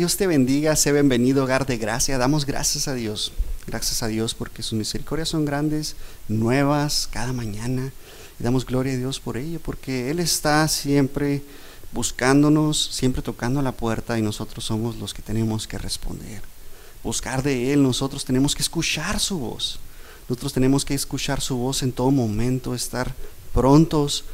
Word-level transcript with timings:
Dios 0.00 0.16
te 0.16 0.26
bendiga, 0.26 0.74
sé 0.76 0.92
bienvenido, 0.94 1.44
hogar 1.44 1.66
de 1.66 1.76
gracia. 1.76 2.16
Damos 2.16 2.46
gracias 2.46 2.88
a 2.88 2.94
Dios, 2.94 3.32
gracias 3.66 4.02
a 4.02 4.06
Dios 4.06 4.32
porque 4.32 4.62
sus 4.62 4.78
misericordias 4.78 5.28
son 5.28 5.44
grandes, 5.44 5.94
nuevas 6.26 7.06
cada 7.12 7.34
mañana. 7.34 7.92
Y 8.38 8.42
damos 8.42 8.64
gloria 8.64 8.94
a 8.94 8.96
Dios 8.96 9.20
por 9.20 9.36
ello, 9.36 9.60
porque 9.62 10.10
Él 10.10 10.18
está 10.18 10.66
siempre 10.68 11.42
buscándonos, 11.92 12.82
siempre 12.82 13.20
tocando 13.20 13.60
la 13.60 13.72
puerta 13.72 14.18
y 14.18 14.22
nosotros 14.22 14.64
somos 14.64 14.96
los 14.96 15.12
que 15.12 15.20
tenemos 15.20 15.66
que 15.66 15.76
responder. 15.76 16.40
Buscar 17.04 17.42
de 17.42 17.74
Él, 17.74 17.82
nosotros 17.82 18.24
tenemos 18.24 18.54
que 18.54 18.62
escuchar 18.62 19.20
su 19.20 19.38
voz. 19.38 19.80
Nosotros 20.30 20.54
tenemos 20.54 20.86
que 20.86 20.94
escuchar 20.94 21.42
su 21.42 21.58
voz 21.58 21.82
en 21.82 21.92
todo 21.92 22.10
momento, 22.10 22.74
estar 22.74 23.14
prontos, 23.52 24.24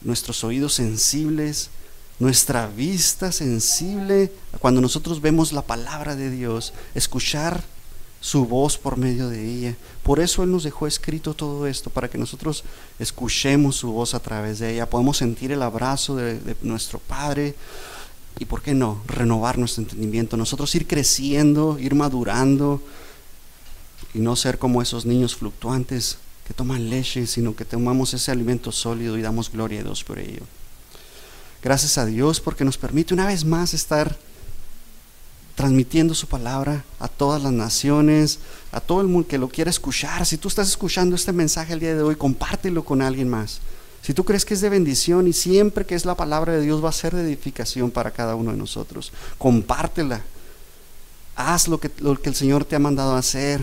nuestros 0.00 0.44
oídos 0.44 0.72
sensibles 0.72 1.68
nuestra 2.18 2.66
vista 2.66 3.30
sensible 3.32 4.32
cuando 4.60 4.80
nosotros 4.80 5.20
vemos 5.20 5.52
la 5.52 5.62
palabra 5.62 6.16
de 6.16 6.30
Dios, 6.30 6.72
escuchar 6.94 7.62
su 8.20 8.46
voz 8.46 8.76
por 8.76 8.96
medio 8.96 9.28
de 9.28 9.44
ella. 9.44 9.76
Por 10.02 10.18
eso 10.18 10.42
Él 10.42 10.50
nos 10.50 10.64
dejó 10.64 10.86
escrito 10.86 11.34
todo 11.34 11.66
esto, 11.66 11.90
para 11.90 12.08
que 12.08 12.18
nosotros 12.18 12.64
escuchemos 12.98 13.76
su 13.76 13.92
voz 13.92 14.14
a 14.14 14.20
través 14.20 14.58
de 14.58 14.74
ella, 14.74 14.90
podamos 14.90 15.18
sentir 15.18 15.52
el 15.52 15.62
abrazo 15.62 16.16
de, 16.16 16.38
de 16.40 16.56
nuestro 16.62 16.98
Padre 16.98 17.54
y, 18.38 18.44
¿por 18.44 18.62
qué 18.62 18.74
no?, 18.74 19.00
renovar 19.06 19.58
nuestro 19.58 19.82
entendimiento, 19.82 20.36
nosotros 20.36 20.74
ir 20.74 20.86
creciendo, 20.86 21.78
ir 21.78 21.94
madurando 21.94 22.82
y 24.14 24.18
no 24.18 24.34
ser 24.36 24.58
como 24.58 24.82
esos 24.82 25.06
niños 25.06 25.36
fluctuantes 25.36 26.18
que 26.46 26.54
toman 26.54 26.88
leche, 26.88 27.26
sino 27.26 27.54
que 27.54 27.64
tomamos 27.64 28.14
ese 28.14 28.30
alimento 28.30 28.72
sólido 28.72 29.18
y 29.18 29.22
damos 29.22 29.52
gloria 29.52 29.80
a 29.80 29.84
Dios 29.84 30.02
por 30.02 30.18
ello. 30.18 30.42
Gracias 31.62 31.98
a 31.98 32.06
Dios 32.06 32.40
porque 32.40 32.64
nos 32.64 32.78
permite 32.78 33.14
una 33.14 33.26
vez 33.26 33.44
más 33.44 33.74
estar 33.74 34.16
transmitiendo 35.56 36.14
su 36.14 36.28
palabra 36.28 36.84
a 37.00 37.08
todas 37.08 37.42
las 37.42 37.50
naciones, 37.50 38.38
a 38.70 38.80
todo 38.80 39.00
el 39.00 39.08
mundo 39.08 39.26
que 39.26 39.38
lo 39.38 39.48
quiera 39.48 39.70
escuchar. 39.70 40.24
Si 40.24 40.36
tú 40.36 40.46
estás 40.46 40.68
escuchando 40.68 41.16
este 41.16 41.32
mensaje 41.32 41.72
el 41.72 41.80
día 41.80 41.96
de 41.96 42.02
hoy, 42.02 42.14
compártelo 42.14 42.84
con 42.84 43.02
alguien 43.02 43.28
más. 43.28 43.58
Si 44.00 44.14
tú 44.14 44.24
crees 44.24 44.44
que 44.44 44.54
es 44.54 44.60
de 44.60 44.68
bendición 44.68 45.26
y 45.26 45.32
siempre 45.32 45.84
que 45.84 45.96
es 45.96 46.04
la 46.04 46.14
palabra 46.14 46.52
de 46.52 46.60
Dios 46.60 46.82
va 46.82 46.90
a 46.90 46.92
ser 46.92 47.12
de 47.12 47.22
edificación 47.22 47.90
para 47.90 48.12
cada 48.12 48.36
uno 48.36 48.52
de 48.52 48.56
nosotros, 48.56 49.12
compártela. 49.36 50.22
Haz 51.34 51.66
lo 51.66 51.80
que, 51.80 51.90
lo 51.98 52.20
que 52.20 52.28
el 52.28 52.36
Señor 52.36 52.64
te 52.64 52.76
ha 52.76 52.78
mandado 52.78 53.16
a 53.16 53.18
hacer. 53.18 53.60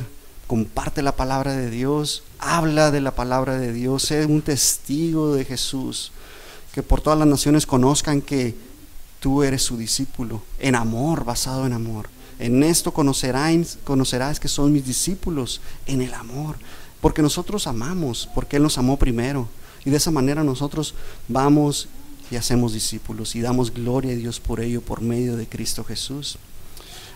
Comparte 0.47 1.02
la 1.02 1.15
palabra 1.15 1.55
de 1.55 1.69
Dios. 1.69 2.23
Habla 2.39 2.91
de 2.91 2.99
la 2.99 3.15
palabra 3.15 3.57
de 3.57 3.71
Dios. 3.71 4.03
Sé 4.03 4.25
un 4.25 4.41
testigo 4.41 5.33
de 5.33 5.45
Jesús 5.45 6.11
que 6.75 6.83
por 6.83 6.99
todas 6.99 7.17
las 7.17 7.27
naciones 7.29 7.65
conozcan 7.65 8.21
que 8.21 8.53
tú 9.21 9.43
eres 9.43 9.63
su 9.63 9.77
discípulo, 9.77 10.43
en 10.59 10.75
amor, 10.75 11.23
basado 11.23 11.65
en 11.65 11.71
amor. 11.71 12.09
En 12.37 12.63
esto 12.63 12.91
conocerás, 12.91 13.77
conocerás 13.85 14.41
que 14.41 14.49
son 14.49 14.73
mis 14.73 14.85
discípulos, 14.85 15.61
en 15.85 16.01
el 16.01 16.13
amor, 16.13 16.57
porque 16.99 17.21
nosotros 17.21 17.65
amamos, 17.67 18.29
porque 18.35 18.57
Él 18.57 18.63
nos 18.63 18.77
amó 18.77 18.99
primero. 18.99 19.47
Y 19.85 19.89
de 19.89 19.95
esa 19.95 20.11
manera 20.11 20.43
nosotros 20.43 20.95
vamos 21.29 21.87
y 22.29 22.35
hacemos 22.35 22.73
discípulos 22.73 23.37
y 23.37 23.41
damos 23.41 23.73
gloria 23.73 24.11
a 24.11 24.17
Dios 24.17 24.41
por 24.41 24.59
ello, 24.59 24.81
por 24.81 24.99
medio 24.99 25.37
de 25.37 25.47
Cristo 25.47 25.85
Jesús. 25.85 26.37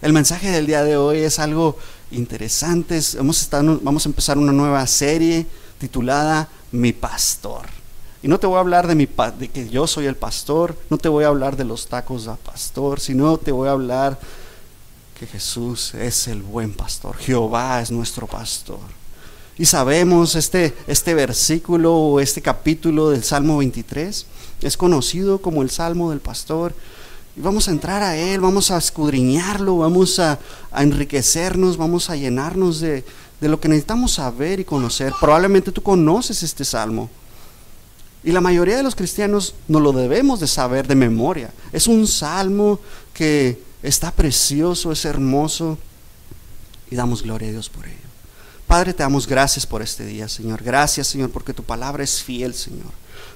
El 0.01 0.13
mensaje 0.13 0.51
del 0.51 0.67
día 0.67 0.85
de 0.85 0.95
hoy 0.95 1.17
es 1.17 1.37
algo 1.37 1.77
interesante. 2.11 2.97
Vamos 3.17 3.53
a, 3.53 3.61
vamos 3.61 4.05
a 4.05 4.09
empezar 4.09 4.37
una 4.37 4.53
nueva 4.53 4.87
serie 4.87 5.45
titulada 5.79 6.47
Mi 6.71 6.93
Pastor. 6.93 7.78
Y 8.21 8.27
no 8.27 8.39
te 8.39 8.47
voy 8.47 8.57
a 8.57 8.59
hablar 8.59 8.87
de, 8.87 8.95
mi, 8.95 9.07
de 9.37 9.47
que 9.47 9.69
yo 9.69 9.87
soy 9.87 10.05
el 10.05 10.15
pastor, 10.15 10.75
no 10.89 10.97
te 10.97 11.07
voy 11.07 11.23
a 11.23 11.27
hablar 11.27 11.55
de 11.55 11.63
los 11.63 11.87
tacos 11.87 12.27
a 12.27 12.35
pastor, 12.35 12.99
sino 12.99 13.37
te 13.37 13.51
voy 13.51 13.69
a 13.69 13.71
hablar 13.71 14.19
que 15.17 15.25
Jesús 15.25 15.93
es 15.95 16.27
el 16.27 16.41
buen 16.41 16.73
pastor, 16.73 17.15
Jehová 17.17 17.81
es 17.81 17.91
nuestro 17.91 18.27
pastor. 18.27 18.79
Y 19.57 19.65
sabemos 19.65 20.35
este, 20.35 20.73
este 20.87 21.13
versículo 21.13 21.93
o 21.93 22.19
este 22.19 22.41
capítulo 22.41 23.09
del 23.09 23.23
Salmo 23.23 23.57
23 23.57 24.25
es 24.61 24.77
conocido 24.77 25.41
como 25.41 25.61
el 25.61 25.69
Salmo 25.69 26.09
del 26.11 26.19
pastor. 26.19 26.73
Y 27.35 27.41
vamos 27.41 27.67
a 27.67 27.71
entrar 27.71 28.01
a 28.01 28.17
él, 28.17 28.39
vamos 28.39 28.71
a 28.71 28.77
escudriñarlo, 28.77 29.77
vamos 29.77 30.19
a, 30.19 30.39
a 30.71 30.83
enriquecernos, 30.83 31.77
vamos 31.77 32.09
a 32.09 32.15
llenarnos 32.15 32.79
de, 32.79 33.03
de 33.39 33.49
lo 33.49 33.59
que 33.59 33.67
necesitamos 33.67 34.13
saber 34.13 34.59
y 34.59 34.65
conocer. 34.65 35.13
Probablemente 35.19 35.71
tú 35.71 35.81
conoces 35.81 36.43
este 36.43 36.65
salmo. 36.65 37.09
Y 38.23 38.31
la 38.31 38.41
mayoría 38.41 38.77
de 38.77 38.83
los 38.83 38.95
cristianos 38.95 39.55
no 39.67 39.79
lo 39.79 39.93
debemos 39.93 40.39
de 40.39 40.47
saber 40.47 40.87
de 40.87 40.95
memoria. 40.95 41.51
Es 41.71 41.87
un 41.87 42.05
salmo 42.05 42.79
que 43.13 43.61
está 43.81 44.11
precioso, 44.11 44.91
es 44.91 45.05
hermoso 45.05 45.77
y 46.91 46.95
damos 46.95 47.23
gloria 47.23 47.47
a 47.47 47.51
Dios 47.51 47.69
por 47.69 47.85
ello. 47.85 47.95
Padre, 48.67 48.93
te 48.93 49.03
damos 49.03 49.25
gracias 49.25 49.65
por 49.65 49.81
este 49.81 50.05
día, 50.05 50.27
Señor. 50.27 50.61
Gracias, 50.61 51.07
Señor, 51.07 51.31
porque 51.31 51.53
tu 51.53 51.63
palabra 51.63 52.03
es 52.03 52.21
fiel, 52.21 52.53
Señor. 52.53 52.91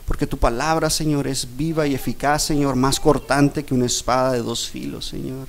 Porque 0.05 0.27
tu 0.27 0.37
palabra, 0.37 0.89
Señor, 0.89 1.27
es 1.27 1.47
viva 1.57 1.87
y 1.87 1.95
eficaz, 1.95 2.43
Señor, 2.43 2.75
más 2.75 2.99
cortante 2.99 3.63
que 3.63 3.73
una 3.73 3.85
espada 3.85 4.33
de 4.33 4.39
dos 4.39 4.69
filos, 4.69 5.07
Señor. 5.07 5.47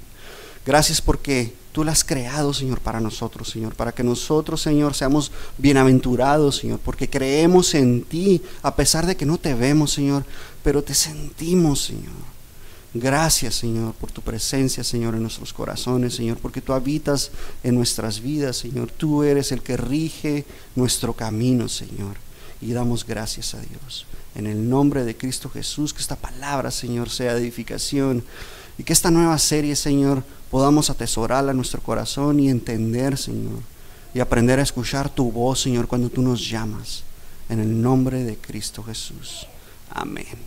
Gracias 0.65 1.03
porque 1.03 1.53
Tú 1.75 1.83
la 1.83 1.91
has 1.91 2.05
creado, 2.05 2.55
Señor, 2.55 2.79
para 2.79 3.01
nosotros, 3.01 3.49
Señor, 3.49 3.75
para 3.75 3.91
que 3.91 4.05
nosotros, 4.05 4.63
Señor, 4.63 4.95
seamos 4.95 5.33
bienaventurados, 5.59 6.59
Señor, 6.59 6.79
porque 6.79 7.11
creemos 7.11 7.75
en 7.75 8.05
ti, 8.05 8.41
a 8.63 8.77
pesar 8.77 9.07
de 9.07 9.17
que 9.17 9.27
no 9.27 9.39
te 9.39 9.55
vemos, 9.55 9.93
Señor, 9.93 10.25
pero 10.63 10.85
te 10.85 10.95
sentimos, 10.95 11.83
Señor. 11.83 12.15
Gracias, 12.95 13.57
Señor, 13.57 13.93
por 13.95 14.13
tu 14.13 14.23
presencia, 14.23 14.85
Señor, 14.85 15.17
en 15.17 15.23
nuestros 15.23 15.53
corazones, 15.53 16.15
Señor, 16.15 16.39
porque 16.39 16.61
tú 16.61 16.75
habitas 16.75 17.33
en 17.65 17.75
nuestras 17.75 18.21
vidas, 18.21 18.57
Señor. 18.57 18.93
Tú 18.93 19.25
eres 19.25 19.51
el 19.51 19.61
que 19.61 19.77
rige 19.77 20.45
nuestro 20.77 21.13
camino, 21.13 21.69
Señor. 21.69 22.19
Y 22.61 22.71
damos 22.71 23.05
gracias 23.05 23.53
a 23.53 23.61
Dios. 23.61 24.07
En 24.37 24.47
el 24.47 24.71
nombre 24.71 25.05
de 25.05 25.17
Cristo 25.17 25.51
Jesús, 25.51 25.93
que 25.93 26.03
esta 26.03 26.15
palabra, 26.15 26.71
Señor, 26.71 27.11
sea 27.11 27.35
de 27.35 27.41
edificación 27.41 28.23
y 28.79 28.85
que 28.85 28.93
esta 28.93 29.11
nueva 29.11 29.39
serie, 29.39 29.75
Señor, 29.75 30.23
podamos 30.55 30.89
atesorarla 30.89 31.51
en 31.51 31.57
nuestro 31.57 31.83
corazón 31.83 32.39
y 32.39 32.49
entender, 32.49 33.19
Señor, 33.19 33.59
y 34.15 34.21
aprender 34.21 34.61
a 34.61 34.63
escuchar 34.63 35.11
tu 35.11 35.33
voz, 35.33 35.61
Señor, 35.61 35.89
cuando 35.89 36.11
tú 36.11 36.23
nos 36.23 36.49
llamas. 36.49 37.03
En 37.49 37.59
el 37.59 37.83
nombre 37.83 38.23
de 38.23 38.37
Cristo 38.37 38.85
Jesús. 38.85 39.49
Amén. 39.91 40.39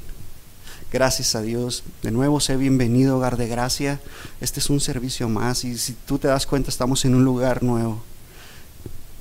Gracias 0.94 1.36
a 1.36 1.42
Dios. 1.42 1.84
De 2.04 2.12
nuevo, 2.12 2.40
sé 2.40 2.56
bienvenido, 2.56 3.18
hogar 3.18 3.36
de 3.36 3.50
gracia. 3.50 4.00
Este 4.40 4.62
es 4.62 4.70
un 4.70 4.80
servicio 4.80 5.28
más 5.28 5.66
y 5.66 5.78
si 5.78 5.92
tú 5.92 6.18
te 6.18 6.30
das 6.30 6.48
cuenta, 6.48 6.70
estamos 6.70 7.04
en 7.04 7.14
un 7.14 7.26
lugar 7.26 7.62
nuevo. 7.62 8.02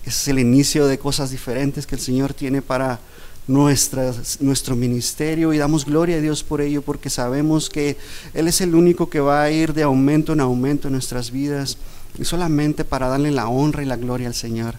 Es 0.05 0.29
el 0.29 0.39
inicio 0.39 0.87
de 0.87 1.01
cosas 1.01 1.33
diferentes 1.33 1.85
que 1.85 1.97
el 1.97 2.01
Señor 2.01 2.33
tiene 2.33 2.63
para 2.63 3.01
nuestro 3.47 4.77
ministerio 4.77 5.53
y 5.53 5.59
damos 5.59 5.85
gloria 5.85 6.17
a 6.17 6.21
Dios 6.21 6.43
por 6.43 6.61
ello 6.61 6.83
porque 6.83 7.11
sabemos 7.11 7.71
que 7.71 7.97
Él 8.35 8.49
es 8.49 8.61
el 8.61 8.75
único 8.75 9.09
que 9.09 9.21
va 9.21 9.43
a 9.43 9.51
ir 9.51 9.73
de 9.73 9.85
aumento 9.85 10.33
en 10.33 10.41
aumento 10.41 10.89
en 10.89 10.93
nuestras 10.93 11.31
vidas 11.31 11.79
y 12.19 12.25
solamente 12.25 12.85
para 12.85 13.09
darle 13.09 13.31
la 13.31 13.49
honra 13.49 13.83
y 13.83 13.87
la 13.87 13.97
gloria 13.97 14.29
al 14.29 14.35
Señor. 14.35 14.75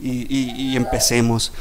Y, 0.00 0.76
empecemos. 0.76 1.52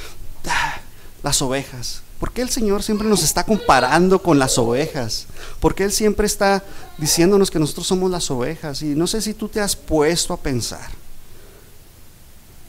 Ah, 0.47 0.79
las 1.21 1.41
ovejas. 1.41 2.01
porque 2.19 2.41
el 2.41 2.49
Señor 2.49 2.81
siempre 2.81 3.07
nos 3.07 3.23
está 3.23 3.43
comparando 3.43 4.21
con 4.21 4.39
las 4.39 4.57
ovejas? 4.57 5.27
Porque 5.59 5.83
Él 5.83 5.91
siempre 5.91 6.25
está 6.25 6.63
diciéndonos 6.97 7.49
que 7.49 7.59
nosotros 7.59 7.87
somos 7.87 8.09
las 8.09 8.29
ovejas? 8.31 8.81
Y 8.81 8.95
no 8.95 9.07
sé 9.07 9.21
si 9.21 9.33
tú 9.33 9.47
te 9.47 9.59
has 9.59 9.75
puesto 9.75 10.33
a 10.33 10.37
pensar 10.37 11.01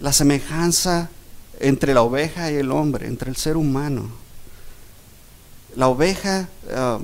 la 0.03 0.13
semejanza 0.13 1.09
entre 1.63 1.95
la 1.95 2.03
oveja 2.03 2.51
y 2.51 2.57
el 2.57 2.71
hombre, 2.71 3.07
entre 3.07 3.31
el 3.31 3.37
ser 3.37 3.57
humano. 3.57 4.11
La 5.77 5.89
oveja, 5.89 6.49
ah, 6.75 6.99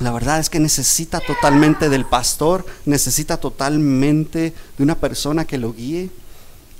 la 0.00 0.12
verdad 0.12 0.40
es 0.40 0.50
que 0.50 0.58
necesita 0.58 1.20
totalmente 1.20 1.88
del 1.88 2.06
pastor, 2.06 2.66
necesita 2.86 3.36
totalmente 3.36 4.52
de 4.76 4.82
una 4.82 4.96
persona 4.96 5.44
que 5.44 5.58
lo 5.58 5.72
guíe. 5.72 6.10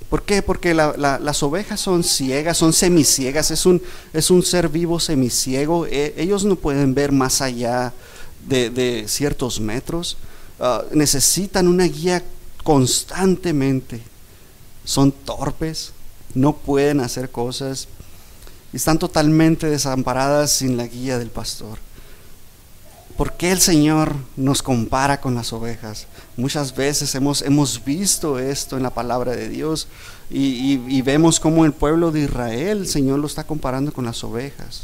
¿Por 0.08 0.22
qué? 0.22 0.40
Porque 0.40 0.72
las 0.72 1.43
ovejas 1.43 1.81
son 1.81 2.02
ciegas, 2.04 2.56
son 2.56 2.72
semiciegas, 2.72 3.50
es 3.50 3.66
un, 3.66 3.82
es 4.12 4.31
un 4.31 4.42
ser 4.42 4.69
vivo 4.69 4.99
semiciego. 5.00 5.87
E, 5.87 6.14
ellos 6.16 6.44
no 6.44 6.56
pueden 6.56 6.94
ver 6.94 7.12
más 7.12 7.42
allá 7.42 7.92
de, 8.46 9.04
ciertos 9.08 9.60
metros. 9.60 10.16
Ah, 10.58 10.82
necesitan 10.92 11.69
una 11.69 11.84
guía 11.84 12.22
constantemente. 12.62 14.00
Son 14.84 15.10
torpes, 15.10 15.92
no 16.37 16.53
pueden 16.53 17.00
hacer 17.00 17.31
cosas 17.31 17.88
están 18.77 18.99
totalmente 18.99 19.69
desamparadas 19.69 20.50
sin 20.53 20.77
la 20.77 20.87
guía 20.87 21.19
del 21.19 21.31
pastor. 21.31 21.79
¿Por 23.17 23.33
qué 23.33 23.50
el 23.50 23.61
Señor 23.61 24.15
nos 24.37 24.62
compara 24.62 25.21
con 25.21 25.35
las 25.35 25.53
ovejas? 25.55 26.06
Muchas 26.37 26.77
veces 26.77 27.15
hemos, 27.15 27.41
hemos 27.41 27.83
visto 27.83 28.38
esto 28.38 28.77
en 28.77 28.83
la 28.83 28.91
palabra 28.91 29.33
de 29.33 29.49
Dios 29.49 29.88
y, 30.29 31.00
vemos 31.00 31.41
cómo 31.41 31.65
el 31.65 31.73
pueblo 31.73 32.12
de 32.12 32.21
Israel, 32.21 32.79
el 32.79 32.87
Señor 32.87 33.19
lo 33.19 33.27
está 33.27 33.44
comparando 33.44 33.93
con 33.93 34.05
las 34.05 34.23
ovejas. 34.23 34.83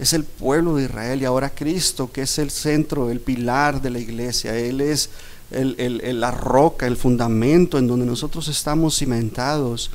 Es 0.00 0.12
el 0.12 0.24
pueblo 0.24 0.74
de 0.74 0.84
Israel 0.84 1.22
y 1.22 1.24
ahora 1.24 1.50
Cristo, 1.50 2.10
que 2.10 2.22
es 2.22 2.38
el 2.38 2.50
centro, 2.50 3.10
el 3.10 3.20
pilar 3.20 3.80
de 3.80 3.90
la 3.90 4.00
iglesia. 4.00 4.56
Él 4.58 4.80
es 4.80 5.10
la 5.52 6.32
roca, 6.32 6.88
el 6.88 6.96
fundamento 6.96 7.78
en 7.78 7.86
donde 7.86 8.06
nosotros 8.06 8.48
estamos 8.48 8.98
cimentados. 8.98 9.92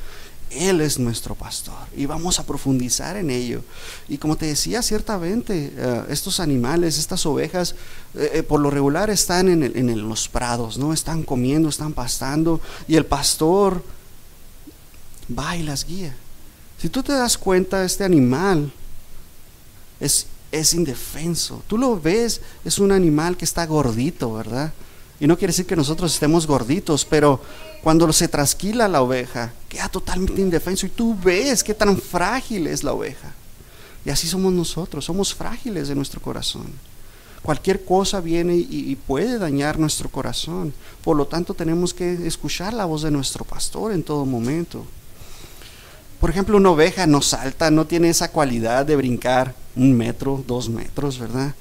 Él 0.50 0.80
es 0.80 0.98
nuestro 0.98 1.34
pastor 1.34 1.74
y 1.96 2.06
vamos 2.06 2.38
a 2.38 2.46
profundizar 2.46 3.16
en 3.16 3.30
ello. 3.30 3.62
Y 4.08 4.18
como 4.18 4.36
te 4.36 4.46
decía, 4.46 4.82
ciertamente 4.82 5.72
eh, 5.76 6.04
estos 6.08 6.40
animales, 6.40 6.98
estas 6.98 7.24
ovejas, 7.26 7.74
eh, 8.14 8.30
eh, 8.34 8.42
por 8.42 8.60
lo 8.60 8.70
regular 8.70 9.10
están 9.10 9.48
en, 9.48 10.08
los 10.08 10.28
prados, 10.28 10.78
¿no? 10.78 10.92
Están 10.92 11.22
comiendo, 11.22 11.68
están 11.68 11.92
pastando 11.92 12.60
y 12.86 12.96
el 12.96 13.04
pastor 13.04 13.82
va 15.36 15.56
y 15.56 15.62
las 15.62 15.84
guía. 15.84 16.16
Si 16.80 16.88
tú 16.88 17.02
te 17.02 17.12
das 17.12 17.36
cuenta, 17.36 17.84
este 17.84 18.04
animal 18.04 18.72
es, 20.00 20.26
es 20.50 20.72
indefenso. 20.74 21.62
Tú 21.66 21.76
lo 21.76 22.00
ves, 22.00 22.40
es 22.64 22.78
un 22.78 22.92
animal 22.92 23.36
que 23.36 23.44
está 23.44 23.66
gordito, 23.66 24.32
¿verdad? 24.32 24.72
Y 25.20 25.26
no 25.26 25.36
quiere 25.36 25.52
decir 25.52 25.66
que 25.66 25.76
nosotros 25.76 26.14
estemos 26.14 26.46
gorditos, 26.46 27.04
pero 27.04 27.40
cuando 27.82 28.12
se 28.12 28.28
trasquila 28.28 28.88
la 28.88 29.02
oveja, 29.02 29.52
queda 29.68 29.88
totalmente 29.88 30.40
indefenso 30.40 30.86
y 30.86 30.90
tú 30.90 31.16
ves 31.22 31.62
qué 31.62 31.74
tan 31.74 31.96
frágil 31.96 32.66
es 32.66 32.82
la 32.82 32.92
oveja. 32.92 33.32
Y 34.04 34.10
así 34.10 34.26
somos 34.26 34.52
nosotros, 34.52 35.04
somos 35.04 35.34
frágiles 35.34 35.88
de 35.88 35.94
nuestro 35.94 36.20
corazón. 36.20 36.66
Cualquier 37.42 37.84
cosa 37.84 38.20
viene 38.20 38.56
y, 38.56 38.96
puede 38.96 39.38
dañar 39.38 39.78
nuestro 39.78 40.08
corazón. 40.08 40.72
Por 41.02 41.16
lo 41.16 41.26
tanto, 41.26 41.54
tenemos 41.54 41.94
que 41.94 42.26
escuchar 42.26 42.74
la 42.74 42.84
voz 42.84 43.02
de 43.02 43.12
nuestro 43.12 43.44
pastor 43.44 43.92
en 43.92 44.02
todo 44.02 44.26
momento. 44.26 44.84
Por 46.20 46.30
ejemplo, 46.30 46.56
una 46.56 46.70
oveja 46.70 47.06
no 47.06 47.22
salta, 47.22 47.70
no 47.70 47.86
tiene 47.86 48.08
esa 48.08 48.32
cualidad 48.32 48.84
de 48.86 48.96
brincar 48.96 49.54
un 49.76 49.96
metro, 49.96 50.42
dos 50.48 50.68
metros, 50.68 51.18
¿verdad? 51.18 51.54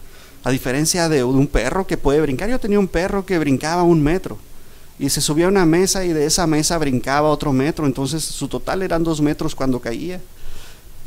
A 0.43 0.49
diferencia 0.49 1.09
de 1.09 1.23
un 1.23 1.45
perro 1.45 1.85
que 1.85 1.97
puede 1.97 2.21
brincar. 2.21 2.49
Yo 2.49 2.59
tenía 2.59 2.79
un 2.79 2.87
perro 2.87 3.23
que 3.23 3.37
brincaba 3.37 3.83
un 3.83 4.01
metro 4.01 4.39
y 4.99 5.09
se 5.09 5.21
subía 5.21 5.45
a 5.45 5.49
una 5.49 5.65
mesa 5.65 6.05
y 6.05 6.13
de 6.13 6.25
esa 6.25 6.47
mesa 6.47 6.77
brincaba 6.77 7.29
otro 7.29 7.53
metro, 7.53 7.85
entonces 7.85 8.23
su 8.23 8.47
total 8.47 8.81
eran 8.81 9.03
dos 9.03 9.21
metros 9.21 9.53
cuando 9.53 9.79
caía. 9.79 10.19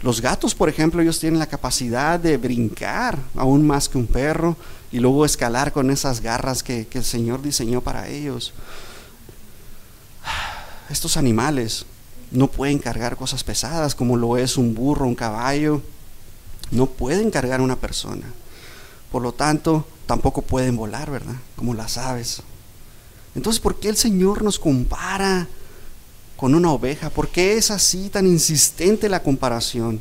Los 0.03 0.21
gatos, 0.21 0.55
por 0.55 0.69
ejemplo, 0.69 1.03
ellos 1.03 1.19
tienen 1.19 1.39
la 1.39 1.47
capacidad 1.47 2.19
de 2.19 2.37
brincar 2.37 3.19
aún 3.35 3.67
más 3.67 3.89
que 3.89 3.99
un 3.99 4.07
perro 4.07 4.57
y 4.93 4.99
luego 4.99 5.25
escalar 5.25 5.73
con 5.73 5.91
esas 5.91 6.21
garras 6.21 6.63
que, 6.63 6.87
que 6.87 6.99
el 6.99 7.05
Señor 7.05 7.43
diseñó 7.43 7.81
para 7.81 8.09
ellos. 8.09 8.55
Estos 10.89 11.17
animales 11.17 11.85
no 12.31 12.47
pueden 12.47 12.79
cargar 12.79 13.17
cosas 13.17 13.45
pesadas 13.45 13.95
como 13.95 14.17
lo 14.17 14.37
es 14.37 14.57
un 14.57 14.75
burro, 14.75 15.07
un 15.07 15.15
caballo. 15.15 15.83
No 16.71 16.87
pueden 16.87 17.31
cargar 17.31 17.61
una 17.61 17.77
persona. 17.77 18.27
Por 19.11 19.23
lo 19.23 19.33
tanto, 19.33 19.87
tampoco 20.07 20.43
pueden 20.43 20.77
volar, 20.77 21.11
¿verdad? 21.11 21.35
Como 21.57 21.75
las 21.75 21.99
aves. 21.99 22.43
Entonces, 23.35 23.61
¿por 23.61 23.79
qué 23.79 23.89
el 23.89 23.97
Señor 23.97 24.43
nos 24.43 24.59
compara 24.59 25.47
con 26.37 26.55
una 26.55 26.73
oveja? 26.73 27.11
¿Por 27.11 27.29
qué 27.29 27.57
es 27.57 27.71
así 27.71 28.09
tan 28.09 28.27
insistente 28.27 29.09
la 29.09 29.23
comparación? 29.23 30.01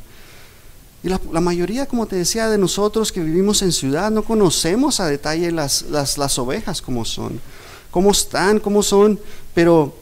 Y 1.04 1.10
la, 1.10 1.20
mayoría, 1.40 1.86
como 1.86 2.08
te 2.08 2.18
decía, 2.18 2.50
de 2.50 2.58
nosotros 2.58 3.12
que 3.12 3.24
vivimos 3.24 3.62
en 3.62 3.72
ciudad 3.72 4.12
no 4.12 4.24
conocemos 4.24 5.00
a 5.00 5.08
detalle 5.08 5.52
las, 5.52 5.84
las, 5.84 6.18
las 6.18 6.38
ovejas 6.38 6.82
como 6.82 7.06
son, 7.06 7.40
cómo 7.90 8.12
están, 8.12 8.60
cómo 8.60 8.84
son, 8.84 9.18
pero 9.54 9.96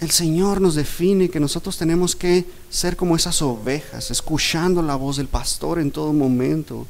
el 0.00 0.10
Señor 0.10 0.60
nos 0.60 0.74
define 0.74 1.28
que 1.28 1.40
nosotros 1.40 1.76
tenemos 1.76 2.14
que 2.14 2.46
ser 2.70 2.96
como 2.96 3.16
esas 3.16 3.42
ovejas, 3.42 4.10
escuchando 4.10 4.80
la 4.80 4.94
voz 4.94 5.16
del 5.16 5.26
pastor 5.26 5.80
en 5.80 5.90
todo 5.90 6.12
momento. 6.12 6.86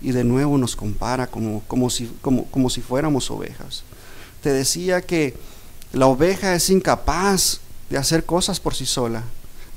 Y 0.00 0.12
de 0.12 0.22
nuevo 0.22 0.56
nos 0.58 0.76
compara 0.76 1.26
como, 1.26 1.62
como, 1.66 1.90
si, 1.90 2.10
como, 2.20 2.44
como 2.46 2.70
si 2.70 2.80
fuéramos 2.80 3.30
ovejas. 3.30 3.82
Te 4.44 4.52
decía 4.52 5.00
que 5.00 5.32
la 5.94 6.06
oveja 6.06 6.54
es 6.54 6.68
incapaz 6.68 7.60
de 7.88 7.96
hacer 7.96 8.26
cosas 8.26 8.60
por 8.60 8.74
sí 8.74 8.84
sola. 8.84 9.24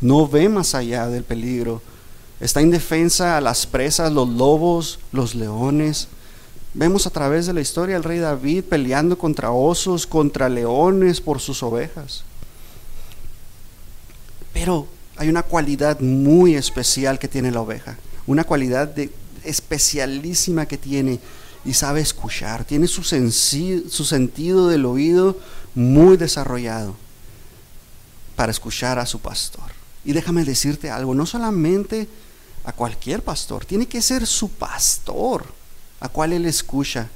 No 0.02 0.28
ve 0.28 0.50
más 0.50 0.76
allá 0.76 1.08
del 1.08 1.24
peligro. 1.24 1.82
Está 2.42 2.62
indefensa 2.62 3.38
a 3.38 3.42
las 3.42 3.66
presas, 3.66 4.12
los 4.12 4.28
lobos, 4.28 5.00
los 5.14 5.36
leones. 5.36 6.10
Vemos 6.74 7.08
a 7.08 7.12
través 7.12 7.46
de 7.46 7.54
la 7.54 7.62
historia 7.62 7.96
al 7.96 8.04
rey 8.04 8.20
David 8.20 8.66
peleando 8.66 9.18
contra 9.18 9.52
osos, 9.52 10.06
contra 10.06 10.50
leones 10.50 11.22
por 11.22 11.40
sus 11.40 11.64
ovejas. 11.64 12.26
Pero 14.52 14.86
hay 15.16 15.30
una 15.30 15.44
cualidad 15.44 16.02
muy 16.02 16.56
especial 16.56 17.20
que 17.20 17.30
tiene 17.30 17.52
la 17.52 17.62
oveja, 17.62 17.98
una 18.26 18.44
cualidad 18.44 18.90
de, 18.90 19.12
especialísima 19.46 20.66
que 20.66 20.78
tiene 20.78 21.22
y 21.68 21.74
sabe 21.74 22.00
escuchar, 22.00 22.64
tiene 22.64 22.88
su, 22.88 23.04
su 23.04 24.06
sentido 24.06 24.70
del 24.70 24.86
oído 24.86 25.38
muy 25.76 26.16
desarrollado 26.16 26.96
para 28.38 28.52
escuchar 28.54 29.00
a 29.00 29.06
su 29.06 29.20
pastor. 29.20 29.66
Y 30.06 30.14
déjame 30.14 30.46
decirte 30.46 30.90
algo, 30.90 31.14
no 31.14 31.26
solamente 31.26 32.08
a 32.64 32.72
cualquier 32.72 33.22
pastor, 33.22 33.66
tiene 33.66 33.86
que 33.86 34.02
ser 34.02 34.26
su 34.26 34.50
pastor 34.50 35.46
a 36.00 36.08
cual 36.08 36.32
él 36.32 36.46
escucha. 36.46 37.10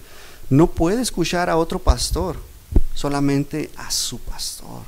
No 0.49 0.67
puede 0.67 1.01
escuchar 1.01 1.49
a 1.49 1.55
otro 1.55 1.79
pastor, 1.79 2.35
solamente 2.93 3.71
a 3.77 3.89
su 3.89 4.19
pastor. 4.19 4.83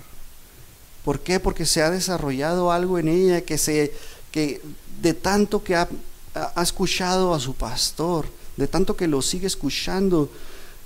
¿Por 1.06 1.22
qué? 1.22 1.40
Porque 1.40 1.66
se 1.66 1.82
ha 1.82 1.90
desarrollado 1.90 2.70
algo 2.70 3.00
en 3.00 3.08
ella 3.08 3.40
que, 3.40 3.58
se, 3.58 3.94
que 4.30 4.62
de 5.02 5.14
tanto 5.14 5.64
que 5.64 5.78
ha, 5.78 5.88
ha 6.34 6.62
escuchado 6.62 7.34
a 7.34 7.40
su 7.40 7.56
pastor, 7.56 8.28
de 8.58 8.68
tanto 8.68 8.96
que 8.96 9.08
lo 9.08 9.22
sigue 9.22 9.48
escuchando, 9.48 10.30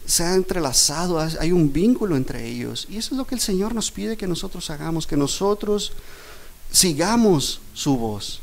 se 0.06 0.24
ha 0.24 0.36
entrelazado, 0.36 1.20
hay 1.20 1.52
un 1.52 1.72
vínculo 1.74 2.16
entre 2.16 2.48
ellos. 2.48 2.88
Y 2.90 2.98
eso 2.98 3.14
es 3.14 3.18
lo 3.18 3.28
que 3.28 3.36
el 3.36 3.42
Señor 3.42 3.76
nos 3.76 3.92
pide 3.92 4.16
que 4.16 4.28
nosotros 4.28 4.70
hagamos, 4.70 5.06
que 5.06 5.18
nosotros 5.18 5.92
sigamos 6.72 7.60
su 7.74 7.98
voz. 7.98 8.40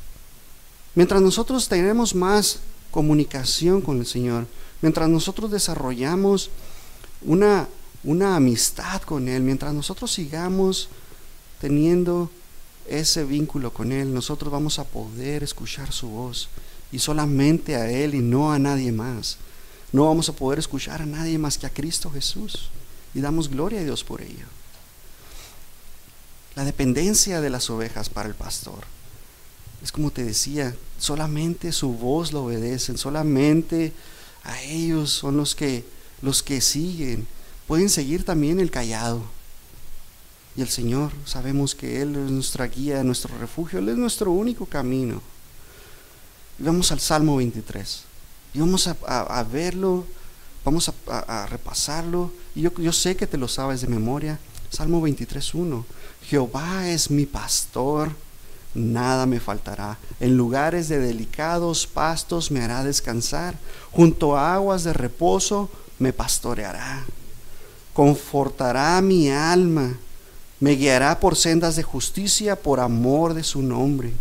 Mientras 0.95 1.23
nosotros 1.23 1.67
tenemos 1.69 2.15
más 2.15 2.61
comunicación 2.91 3.81
con 3.81 3.99
el 3.99 4.07
Señor, 4.07 4.47
mientras 4.83 5.09
nosotros 5.09 5.51
desarrollamos 5.51 6.51
una, 7.23 7.67
una 8.05 8.37
amistad 8.37 9.01
con 9.03 9.29
Él, 9.29 9.43
mientras 9.43 9.73
nosotros 9.73 10.13
sigamos 10.13 10.89
teniendo 11.61 12.31
ese 12.87 13.25
vínculo 13.25 13.73
con 13.73 13.91
Él, 13.91 14.13
nosotros 14.13 14.53
vamos 14.53 14.79
a 14.79 14.85
poder 14.85 15.43
escuchar 15.43 15.91
su 15.93 16.09
voz 16.09 16.51
y 16.95 17.01
solamente 17.01 17.75
a 17.75 17.91
Él 17.91 18.15
y 18.15 18.21
no 18.21 18.53
a 18.53 18.59
nadie 18.61 18.93
más. 18.93 19.39
No 19.91 20.05
vamos 20.05 20.29
a 20.29 20.33
poder 20.33 20.61
escuchar 20.61 21.03
a 21.03 21.07
nadie 21.07 21.39
más 21.39 21.59
que 21.59 21.67
a 21.67 21.71
Cristo 21.71 22.09
Jesús 22.09 22.71
y 23.15 23.21
damos 23.21 23.51
gloria 23.51 23.81
a 23.81 23.83
Dios 23.85 24.05
por 24.05 24.23
ello. 24.23 24.47
La 26.55 26.65
dependencia 26.65 27.41
de 27.41 27.51
las 27.51 27.69
ovejas 27.69 28.09
para 28.09 28.29
el 28.29 28.37
pastor 28.37 28.85
es 29.83 29.91
como 29.91 30.13
te 30.13 30.23
decía, 30.23 30.77
solamente 30.97 31.73
su 31.73 31.95
voz 31.95 32.33
lo 32.33 32.45
obedecen, 32.45 32.97
solamente 32.97 33.93
a 34.45 34.63
ellos 34.63 35.11
son 35.11 35.37
los 35.37 35.57
que 35.57 35.85
los 36.23 36.45
que 36.45 36.61
siguen. 36.61 37.27
Pueden 37.67 37.91
seguir 37.91 38.25
también 38.25 38.61
el 38.61 38.71
callado, 38.71 39.25
y 40.57 40.63
el 40.63 40.69
Señor, 40.69 41.11
sabemos 41.25 41.75
que 41.75 42.03
Él 42.03 42.15
es 42.15 42.31
nuestra 42.31 42.69
guía, 42.69 43.03
nuestro 43.03 43.37
refugio, 43.37 43.81
Él 43.81 43.89
es 43.89 43.97
nuestro 43.97 44.31
único 44.31 44.67
camino. 44.67 45.21
Y 46.59 46.63
vamos 46.63 46.93
al 46.93 47.01
Salmo 47.01 47.37
23. 47.37 48.03
Y 48.55 48.61
vamos 48.61 48.89
a, 48.89 49.43
verlo, 49.45 50.05
vamos 50.65 50.91
a, 51.09 51.47
repasarlo. 51.47 52.31
Y 52.55 52.63
yo, 52.63 52.73
yo, 52.75 52.93
sé 52.93 53.17
que 53.17 53.27
te 53.27 53.39
lo 53.39 53.49
sabes 53.49 53.81
de 53.81 53.89
memoria. 53.89 54.39
Salmo 54.71 55.03
23.1. 55.07 55.85
Jehová 56.23 56.89
es 56.89 57.11
mi 57.11 57.27
pastor, 57.27 58.11
nada 58.75 59.27
me 59.27 59.41
faltará. 59.41 59.99
En 60.21 60.37
lugares 60.37 60.89
de 60.89 60.99
delicados 60.99 61.87
pastos 61.87 62.51
me 62.51 62.61
hará 62.61 62.85
descansar. 62.85 63.57
Junto 63.93 64.37
a 64.37 64.55
aguas 64.55 64.85
de 64.85 64.93
reposo 64.93 65.71
me 65.99 66.13
pastoreará. 66.13 67.05
Confortará 67.93 69.01
mi 69.01 69.31
alma 69.31 69.97
me 70.65 70.77
guiará 70.77 71.21
por 71.21 71.37
sendas 71.37 71.77
de 71.77 71.83
justicia 71.83 72.57
por 72.57 72.81
amor 72.81 73.35
de 73.35 73.43
su 73.43 73.61
nombre. 73.61 74.15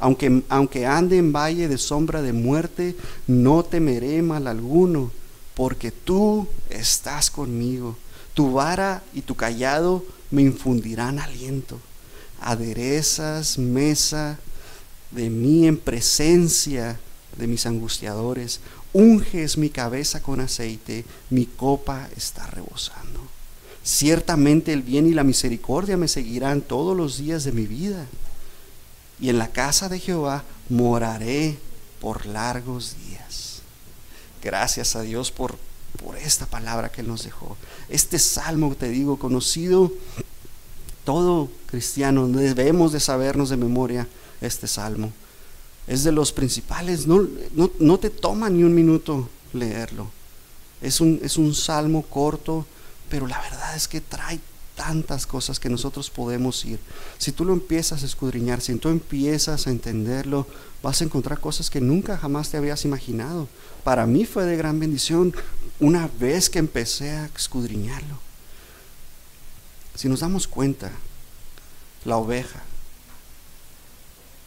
Aunque, 0.00 0.42
aunque 0.48 0.86
ande 0.86 1.18
en 1.18 1.32
valle 1.32 1.68
de 1.68 1.78
sombra 1.78 2.22
de 2.22 2.32
muerte, 2.32 2.96
no 3.26 3.62
temeré 3.62 4.22
mal 4.22 4.46
alguno, 4.46 5.12
porque 5.54 5.92
tú 5.92 6.48
estás 6.70 7.30
conmigo. 7.30 7.96
Tu 8.34 8.50
vara 8.50 9.02
y 9.12 9.20
tu 9.20 9.34
callado 9.34 10.04
me 10.30 10.42
infundirán 10.42 11.18
aliento. 11.18 11.78
Aderezas 12.40 13.58
mesa 13.58 14.38
de 15.10 15.28
mí 15.28 15.66
en 15.66 15.76
presencia 15.76 16.98
de 17.36 17.46
mis 17.46 17.66
angustiadores. 17.66 18.60
Unges 18.92 19.58
mi 19.58 19.68
cabeza 19.68 20.22
con 20.22 20.40
aceite, 20.40 21.04
mi 21.28 21.46
copa 21.46 22.08
está 22.16 22.46
rebosando. 22.46 23.20
Ciertamente 23.82 24.72
el 24.72 24.82
bien 24.82 25.06
y 25.06 25.14
la 25.14 25.24
misericordia 25.24 25.96
me 25.96 26.08
seguirán 26.08 26.60
todos 26.60 26.96
los 26.96 27.18
días 27.18 27.44
de 27.44 27.52
mi 27.52 27.66
vida. 27.66 28.06
Y 29.20 29.28
en 29.28 29.38
la 29.38 29.48
casa 29.48 29.88
de 29.88 29.98
Jehová 29.98 30.44
moraré 30.68 31.58
por 32.00 32.26
largos 32.26 32.96
días. 33.06 33.62
Gracias 34.42 34.96
a 34.96 35.02
Dios 35.02 35.30
por 35.30 35.58
por 36.02 36.16
esta 36.16 36.46
palabra 36.46 36.90
que 36.90 37.02
nos 37.02 37.24
dejó. 37.24 37.56
Este 37.88 38.18
salmo, 38.18 38.74
te 38.74 38.88
digo, 38.88 39.18
conocido, 39.18 39.92
todo 41.04 41.48
cristiano, 41.66 42.28
debemos 42.28 42.92
de 42.92 43.00
sabernos 43.00 43.50
de 43.50 43.56
memoria 43.56 44.08
este 44.40 44.66
salmo. 44.66 45.12
Es 45.86 46.04
de 46.04 46.12
los 46.12 46.32
principales, 46.32 47.06
no, 47.06 47.28
no, 47.78 47.98
te 47.98 48.10
toma 48.10 48.48
ni 48.48 48.62
un 48.62 48.74
minuto 48.74 49.28
leerlo. 49.52 50.08
Es 50.80 51.00
un, 51.00 51.20
es 51.22 51.36
un 51.36 51.54
salmo 51.54 52.02
corto, 52.02 52.64
pero 53.08 53.26
la 53.26 53.40
verdad 53.40 53.76
es 53.76 53.88
que 53.88 54.00
trae 54.00 54.38
tantas 54.80 55.26
cosas 55.26 55.60
que 55.60 55.68
nosotros 55.68 56.08
podemos 56.08 56.64
ir. 56.64 56.78
Si 57.18 57.32
tú 57.32 57.44
lo 57.44 57.52
empiezas 57.52 58.02
a 58.02 58.06
escudriñar, 58.06 58.62
si 58.62 58.74
tú 58.76 58.88
empiezas 58.88 59.66
a 59.66 59.70
entenderlo, 59.70 60.46
vas 60.82 61.02
a 61.02 61.04
encontrar 61.04 61.38
cosas 61.38 61.68
que 61.68 61.82
nunca 61.82 62.16
jamás 62.16 62.48
te 62.48 62.56
habías 62.56 62.86
imaginado. 62.86 63.46
Para 63.84 64.06
mí 64.06 64.24
fue 64.24 64.46
de 64.46 64.56
gran 64.56 64.80
bendición 64.80 65.34
una 65.80 66.08
vez 66.18 66.48
que 66.48 66.60
empecé 66.60 67.10
a 67.10 67.26
escudriñarlo. 67.26 68.18
Si 69.94 70.08
nos 70.08 70.20
damos 70.20 70.48
cuenta, 70.48 70.90
la 72.06 72.16
oveja 72.16 72.62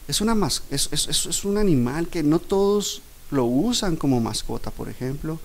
es, 0.08 0.20
una 0.20 0.36
es, 0.70 0.88
es 0.90 1.44
un 1.44 1.58
animal 1.58 2.08
que 2.08 2.24
no 2.24 2.40
todos 2.40 3.02
lo 3.30 3.44
usan 3.44 3.94
como 3.94 4.20
mascota, 4.20 4.72
por 4.72 4.88
ejemplo. 4.88 5.38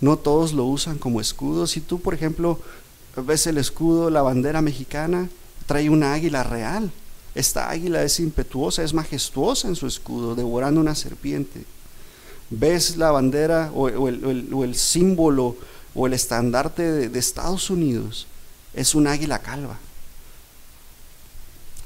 No 0.00 0.16
todos 0.16 0.54
lo 0.54 0.64
usan 0.64 0.98
como 0.98 1.20
escudo. 1.20 1.66
Si 1.66 1.80
tú, 1.80 2.00
por 2.00 2.14
ejemplo, 2.14 2.58
ves 3.16 3.46
el 3.46 3.58
escudo, 3.58 4.10
la 4.10 4.22
bandera 4.22 4.62
mexicana, 4.62 5.28
trae 5.66 5.90
una 5.90 6.14
águila 6.14 6.42
real. 6.42 6.90
Esta 7.34 7.70
águila 7.70 8.02
es 8.02 8.20
impetuosa, 8.20 8.82
es 8.82 8.92
majestuosa 8.92 9.68
en 9.68 9.76
su 9.76 9.86
escudo, 9.86 10.34
devorando 10.34 10.80
una 10.80 10.94
serpiente. 10.94 11.64
Ves 12.50 12.96
la 12.96 13.10
bandera 13.10 13.70
o, 13.74 13.88
el, 14.08 14.74
símbolo 14.74 15.56
o 15.94 16.06
el 16.06 16.12
estandarte 16.12 17.08
de, 17.08 17.18
Estados 17.18 17.70
Unidos, 17.70 18.26
es 18.74 18.94
un 18.94 19.06
águila 19.06 19.38
calva. 19.38 19.78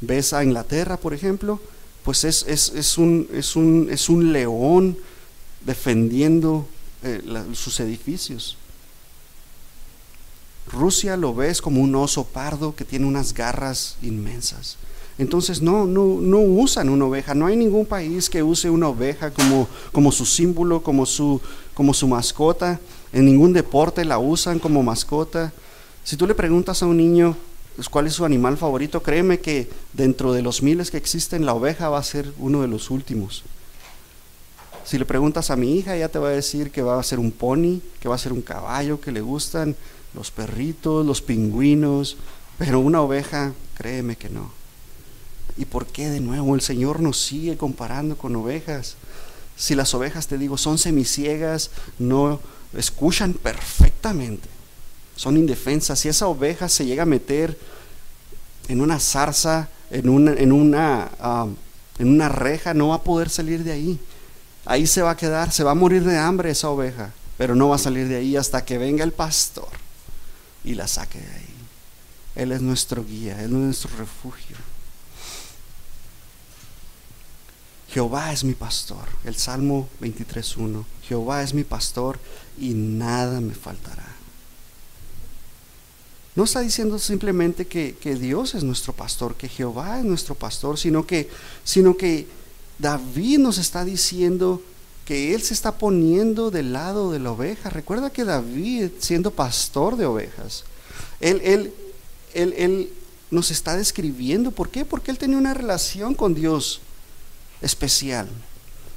Ves 0.01 0.33
a 0.33 0.43
Inglaterra, 0.43 0.97
por 0.97 1.15
ejemplo, 1.15 1.61
pues 2.03 2.25
es, 2.25 2.99
un, 2.99 3.29
un, 3.55 3.89
es 3.91 4.09
un, 4.09 4.33
león 4.33 4.99
defendiendo 5.65 6.69
eh, 7.03 7.23
sus 7.53 7.79
edificios. 7.81 8.57
Rusia 10.73 11.17
lo 11.17 11.35
ves 11.35 11.63
como 11.63 11.81
un 11.81 11.95
oso 11.95 12.25
pardo 12.25 12.75
que 12.75 12.85
tiene 12.85 13.07
unas 13.07 13.33
garras 13.33 13.97
inmensas. 14.03 14.79
Entonces 15.19 15.63
no, 15.63 15.87
no, 15.87 16.21
no 16.21 16.41
usan 16.41 16.89
una 16.89 17.07
oveja. 17.07 17.35
No 17.35 17.47
hay 17.47 17.57
ningún 17.57 17.87
país 17.87 18.29
que 18.29 18.43
use 18.43 18.69
una 18.69 18.89
oveja 18.89 19.31
como, 19.31 19.67
como 19.93 20.13
su 20.13 20.27
símbolo, 20.27 20.83
como 20.83 21.07
su, 21.07 21.41
como 21.75 21.95
su 21.95 22.07
mascota. 22.07 22.81
En 23.13 23.25
ningún 23.25 23.53
deporte 23.53 24.05
la 24.05 24.19
usan 24.19 24.59
como 24.59 24.83
mascota. 24.83 25.53
Si 26.05 26.17
tú 26.17 26.27
le 26.27 26.35
preguntas 26.35 26.83
a 26.83 26.87
un 26.87 26.99
niño 26.99 27.37
pues, 27.77 27.89
cuál 27.89 28.07
es 28.07 28.15
su 28.15 28.25
animal 28.25 28.57
favorito, 28.57 29.03
créeme 29.03 29.41
que 29.41 29.71
dentro 29.93 30.33
de 30.33 30.43
los 30.43 30.63
miles 30.63 30.91
que 30.91 30.99
existen, 30.99 31.47
la 31.47 31.55
oveja 31.55 31.89
va 31.89 31.99
a 31.99 32.03
ser 32.03 32.33
uno 32.39 32.61
de 32.61 32.69
los 32.69 32.91
últimos. 32.91 33.45
Si 34.85 34.99
le 34.99 35.05
preguntas 35.05 35.51
a 35.51 35.57
mi 35.57 35.77
hija, 35.77 35.97
ella 35.97 36.09
te 36.09 36.19
va 36.19 36.29
a 36.29 36.33
decir 36.33 36.71
que 36.71 36.83
va 36.83 37.01
a 37.01 37.03
ser 37.03 37.19
un 37.19 37.33
pony, 37.33 37.81
que 38.01 38.09
va 38.09 38.15
a 38.15 38.19
ser 38.19 38.33
un 38.33 38.43
caballo, 38.43 39.01
que 39.01 39.11
le 39.13 39.21
gustan 39.21 39.75
los 40.17 40.31
perritos, 40.31 41.05
los 41.07 41.21
pingüinos, 41.21 42.17
pero 42.59 42.81
una 42.81 43.03
oveja, 43.03 43.53
créeme 43.75 44.17
que 44.17 44.31
no. 44.31 44.51
¿Y 45.59 45.67
por 45.67 45.87
qué 45.87 46.09
de 46.09 46.21
nuevo 46.21 46.55
el 46.55 46.63
Señor 46.63 47.01
nos 47.01 47.21
sigue 47.21 47.57
comparando 47.57 48.17
con 48.17 48.35
ovejas? 48.35 48.97
Si 49.57 49.75
las 49.75 49.95
ovejas, 49.95 50.27
te 50.27 50.39
digo, 50.39 50.59
son 50.59 50.79
semiciegas, 50.79 51.71
no 51.99 52.41
escuchan 52.75 53.35
perfectamente, 53.35 54.49
son 55.17 55.37
indefensas. 55.37 56.01
Si 56.01 56.09
esa 56.09 56.27
oveja 56.27 56.69
se 56.69 56.87
llega 56.87 57.05
a 57.05 57.07
meter 57.07 57.59
en 58.69 58.81
una 58.81 58.99
zarza, 58.99 59.69
en 59.91 60.09
una, 60.09 60.33
en 60.33 60.51
una, 60.51 61.11
ah, 61.21 61.47
en 61.99 62.09
una 62.09 62.29
reja, 62.31 62.73
no 62.75 62.89
va 62.89 62.97
a 62.97 63.03
poder 63.03 63.29
salir 63.29 63.65
de 63.65 63.73
ahí. 63.73 64.01
Ahí 64.65 64.87
se 64.87 65.03
va 65.03 65.11
a 65.11 65.17
quedar, 65.17 65.53
se 65.53 65.63
va 65.63 65.73
a 65.73 65.75
morir 65.75 66.05
de 66.05 66.17
hambre 66.17 66.51
esa 66.51 66.71
oveja, 66.71 67.13
pero 67.37 67.55
no 67.55 67.69
va 67.69 67.77
a 67.77 67.79
salir 67.79 68.09
de 68.09 68.17
ahí 68.17 68.37
hasta 68.37 68.65
que 68.65 68.79
venga 68.79 69.05
el 69.05 69.13
pastor 69.13 69.69
y 70.67 70.75
la 70.75 70.87
saque 70.87 71.21
de 71.21 71.27
ahí. 71.27 71.55
Él 72.35 72.53
es 72.53 72.61
nuestro 72.61 73.03
guía, 73.03 73.39
Él 73.39 73.45
es 73.45 73.51
nuestro 73.51 73.97
refugio. 73.97 74.57
Jehová 77.89 78.33
es 78.33 78.45
mi 78.45 78.53
pastor. 78.53 79.09
El 79.25 79.37
Salmo 79.37 79.89
23.1. 80.03 80.85
Jehová 81.09 81.43
es 81.43 81.55
mi 81.55 81.65
pastor 81.65 82.19
y 82.59 82.75
nada 82.75 83.41
me 83.41 83.55
faltará. 83.55 84.05
No 86.35 86.45
está 86.45 86.61
diciendo 86.61 86.99
simplemente 86.99 87.67
que, 87.67 87.97
que, 87.99 88.17
Dios 88.17 88.55
es 88.55 88.63
nuestro 88.63 88.93
pastor, 88.93 89.37
que 89.37 89.49
Jehová 89.49 90.01
es 90.01 90.05
nuestro 90.05 90.35
pastor, 90.35 90.77
sino 90.77 91.07
que, 91.07 91.31
sino 91.65 91.97
que 91.97 92.27
David 92.79 93.39
nos 93.39 93.57
está 93.57 93.87
diciendo 93.87 94.61
que 95.07 95.35
él 95.35 95.41
se 95.41 95.55
está 95.55 95.79
poniendo 95.79 96.51
del 96.51 96.73
lado 96.73 97.13
de 97.13 97.21
la 97.21 97.31
oveja. 97.31 97.71
Recuerda 97.71 98.11
que 98.11 98.25
David, 98.25 98.91
siendo 98.99 99.31
pastor 99.31 99.97
de 99.97 100.05
ovejas, 100.05 100.65
él, 101.21 101.41
él, 101.45 101.73
él, 102.35 102.55
él 102.59 102.93
nos 103.31 103.53
está 103.53 103.77
describiendo. 103.77 104.51
¿Por 104.51 104.69
qué? 104.69 104.85
Porque 104.85 105.13
él 105.13 105.19
tenía 105.19 105.39
una 105.39 105.55
relación 105.55 106.15
con 106.15 106.35
Dios 106.35 106.81
especial. 107.63 108.29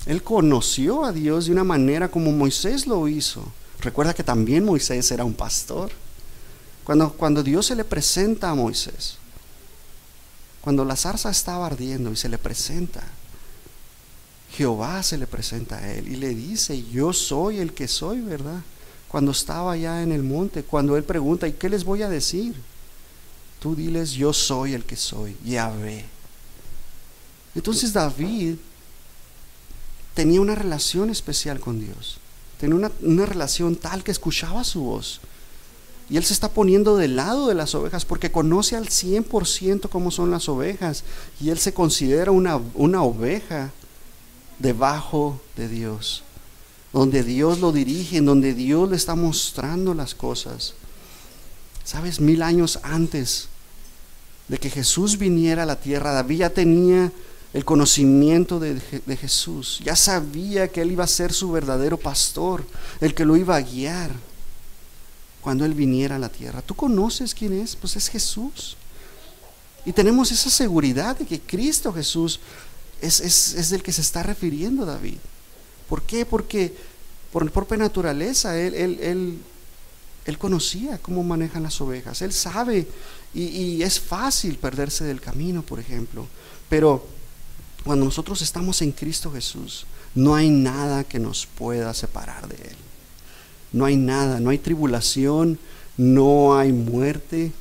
Él 0.07 0.23
conoció 0.23 1.05
a 1.05 1.11
Dios 1.11 1.45
de 1.45 1.51
una 1.51 1.63
manera 1.63 2.09
como 2.09 2.31
Moisés 2.31 2.87
lo 2.87 3.07
hizo. 3.07 3.45
Recuerda 3.79 4.15
que 4.15 4.23
también 4.23 4.65
Moisés 4.65 5.11
era 5.11 5.23
un 5.23 5.35
pastor. 5.35 5.91
Cuando, 6.83 7.13
cuando 7.13 7.43
Dios 7.43 7.67
se 7.67 7.75
le 7.75 7.83
presenta 7.83 8.49
a 8.49 8.55
Moisés, 8.55 9.17
cuando 10.61 10.83
la 10.83 10.95
zarza 10.95 11.29
estaba 11.29 11.67
ardiendo 11.67 12.11
y 12.11 12.15
se 12.15 12.29
le 12.29 12.39
presenta, 12.39 13.03
Jehová 14.51 15.03
se 15.03 15.17
le 15.17 15.27
presenta 15.27 15.77
a 15.77 15.93
él 15.93 16.07
y 16.07 16.15
le 16.15 16.29
dice, 16.29 16.83
yo 16.91 17.13
soy 17.13 17.59
el 17.59 17.73
que 17.73 17.87
soy, 17.87 18.21
¿verdad? 18.21 18.61
Cuando 19.07 19.31
estaba 19.31 19.73
allá 19.73 20.03
en 20.03 20.11
el 20.11 20.23
monte, 20.23 20.63
cuando 20.63 20.97
él 20.97 21.03
pregunta, 21.03 21.47
¿y 21.47 21.53
qué 21.53 21.69
les 21.69 21.83
voy 21.83 22.01
a 22.01 22.09
decir? 22.09 22.55
Tú 23.59 23.75
diles, 23.75 24.11
yo 24.11 24.33
soy 24.33 24.73
el 24.73 24.85
que 24.85 24.95
soy, 24.95 25.35
Yahvé. 25.45 26.05
Entonces 27.55 27.93
David 27.93 28.55
tenía 30.13 30.41
una 30.41 30.55
relación 30.55 31.09
especial 31.09 31.59
con 31.59 31.79
Dios, 31.79 32.19
tenía 32.59 32.75
una, 32.75 32.91
una 33.01 33.25
relación 33.25 33.75
tal 33.75 34.03
que 34.03 34.11
escuchaba 34.11 34.63
su 34.63 34.81
voz. 34.81 35.21
Y 36.09 36.17
él 36.17 36.25
se 36.25 36.33
está 36.33 36.49
poniendo 36.49 36.97
del 36.97 37.15
lado 37.15 37.47
de 37.47 37.53
las 37.53 37.75
ovejas 37.75 38.03
porque 38.03 38.31
conoce 38.31 38.75
al 38.75 38.87
100% 38.87 39.89
cómo 39.89 40.09
son 40.09 40.31
las 40.31 40.49
ovejas. 40.49 41.03
Y 41.39 41.51
él 41.51 41.59
se 41.59 41.71
considera 41.71 42.31
una, 42.31 42.59
una 42.73 43.03
oveja 43.03 43.71
debajo 44.59 45.41
de 45.55 45.67
Dios, 45.67 46.23
donde 46.93 47.23
Dios 47.23 47.59
lo 47.59 47.71
dirige, 47.71 48.21
donde 48.21 48.53
Dios 48.53 48.89
le 48.89 48.95
está 48.95 49.15
mostrando 49.15 49.93
las 49.93 50.13
cosas. 50.13 50.73
Sabes, 51.83 52.19
mil 52.19 52.41
años 52.41 52.79
antes 52.83 53.47
de 54.47 54.57
que 54.57 54.69
Jesús 54.69 55.17
viniera 55.17 55.63
a 55.63 55.65
la 55.65 55.79
tierra, 55.79 56.11
David 56.11 56.39
ya 56.39 56.49
tenía 56.49 57.11
el 57.53 57.65
conocimiento 57.65 58.59
de, 58.59 58.75
de, 58.75 59.17
Jesús, 59.17 59.79
ya 59.83 59.95
sabía 59.95 60.67
que 60.67 60.81
Él 60.81 60.91
iba 60.91 61.03
a 61.03 61.07
ser 61.07 61.33
su 61.33 61.51
verdadero 61.51 61.97
pastor, 61.97 62.63
el 63.01 63.15
que 63.15 63.25
lo 63.25 63.35
iba 63.37 63.55
a 63.55 63.61
guiar 63.61 64.11
cuando 65.41 65.65
Él 65.65 65.73
viniera 65.73 66.17
a 66.17 66.19
la 66.19 66.29
tierra. 66.29 66.61
¿Tú 66.61 66.75
conoces 66.75 67.33
quién 67.33 67.59
es? 67.59 67.75
Pues 67.75 67.95
es 67.95 68.07
Jesús. 68.07 68.77
Y 69.85 69.93
tenemos 69.93 70.31
esa 70.31 70.49
seguridad 70.49 71.17
de 71.17 71.25
que 71.25 71.39
Cristo 71.39 71.91
Jesús 71.91 72.39
es, 73.01 73.19
es, 73.55 73.69
del 73.69 73.83
que 73.83 73.91
se 73.91 74.01
está 74.01 74.23
refiriendo 74.23 74.85
David. 74.85 75.17
¿Por 75.87 76.03
qué? 76.03 76.25
Porque 76.25 76.73
por 77.31 77.49
propia 77.51 77.77
naturaleza 77.77 78.59
él, 78.59 78.73
él, 78.73 79.39
él, 80.25 80.37
conocía 80.37 80.99
cómo 80.99 81.23
manejan 81.23 81.63
las 81.63 81.79
ovejas, 81.81 82.21
él 82.21 82.33
sabe 82.33 82.87
y, 83.33 83.43
y 83.43 83.83
es 83.83 83.99
fácil 83.99 84.57
perderse 84.57 85.03
del 85.03 85.21
camino, 85.21 85.63
por 85.63 85.79
ejemplo. 85.79 86.27
Pero 86.69 87.05
cuando 87.83 88.05
nosotros 88.05 88.41
estamos 88.41 88.81
en 88.81 88.91
Cristo 88.91 89.31
Jesús, 89.31 89.85
no 90.15 90.35
hay 90.35 90.49
nada 90.49 91.03
que 91.03 91.19
nos 91.19 91.45
pueda 91.45 91.93
separar 91.93 92.47
de 92.47 92.55
Él. 92.55 92.75
No 93.71 93.85
hay 93.85 93.95
nada, 93.97 94.39
no 94.39 94.49
hay 94.49 94.57
tribulación, 94.57 95.59
no 95.97 96.57
hay 96.57 96.71
muerte, 96.71 97.51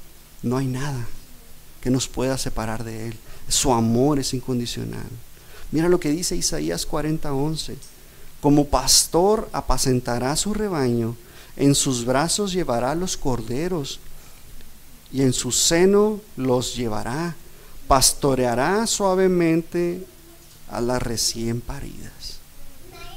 no 0.42 0.56
hay 0.56 0.66
nada 0.66 1.06
que 1.80 1.90
nos 1.90 2.08
pueda 2.08 2.38
separar 2.38 2.84
de 2.84 3.08
Él. 3.08 3.16
Su 3.48 3.72
amor 3.72 4.18
es 4.18 4.34
incondicional. 4.34 5.08
Mira 5.70 5.88
lo 5.88 6.00
que 6.00 6.10
dice 6.10 6.36
Isaías 6.36 6.86
40:11. 6.86 7.76
Como 8.40 8.66
pastor 8.66 9.48
apacentará 9.52 10.34
su 10.36 10.54
rebaño, 10.54 11.16
en 11.56 11.74
sus 11.74 12.04
brazos 12.04 12.52
llevará 12.52 12.94
los 12.94 13.16
corderos 13.16 13.98
y 15.12 15.22
en 15.22 15.32
su 15.32 15.50
seno 15.50 16.20
los 16.36 16.76
llevará. 16.76 17.34
Pastoreará 17.88 18.86
suavemente 18.86 20.06
a 20.70 20.80
las 20.80 21.02
recién 21.02 21.60
paridas. 21.60 22.38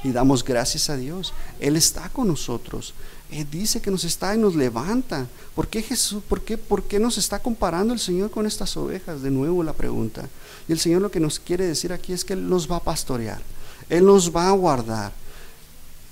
Y 0.04 0.12
damos 0.12 0.44
gracias 0.44 0.90
a 0.90 0.98
Dios. 0.98 1.34
Él 1.60 1.76
está 1.76 2.10
con 2.10 2.28
nosotros. 2.28 2.94
Él 3.32 3.48
dice 3.50 3.82
que 3.82 3.90
nos 3.90 4.04
está 4.04 4.36
y 4.36 4.38
nos 4.38 4.56
levanta. 4.56 5.26
¿Por 5.56 5.70
qué 5.70 5.82
Jesús, 5.82 6.22
por 6.28 6.42
qué, 6.42 6.58
por 6.58 6.84
qué 6.84 7.00
nos 7.00 7.18
está 7.18 7.40
comparando 7.40 7.94
el 7.94 8.00
Señor 8.00 8.30
con 8.30 8.46
estas 8.46 8.76
ovejas? 8.76 9.22
De 9.22 9.32
nuevo 9.32 9.64
la 9.64 9.72
pregunta. 9.72 10.28
Y 10.68 10.74
el 10.74 10.80
Señor 10.80 11.02
lo 11.02 11.10
que 11.10 11.22
nos 11.22 11.40
quiere 11.40 11.66
decir 11.66 11.94
aquí 11.94 12.12
es 12.12 12.26
que 12.26 12.34
Él 12.34 12.50
nos 12.50 12.70
va 12.70 12.76
a 12.76 12.84
pastorear. 12.84 13.42
Él 13.90 14.06
nos 14.06 14.36
va 14.36 14.50
a 14.50 14.52
guardar. 14.52 15.14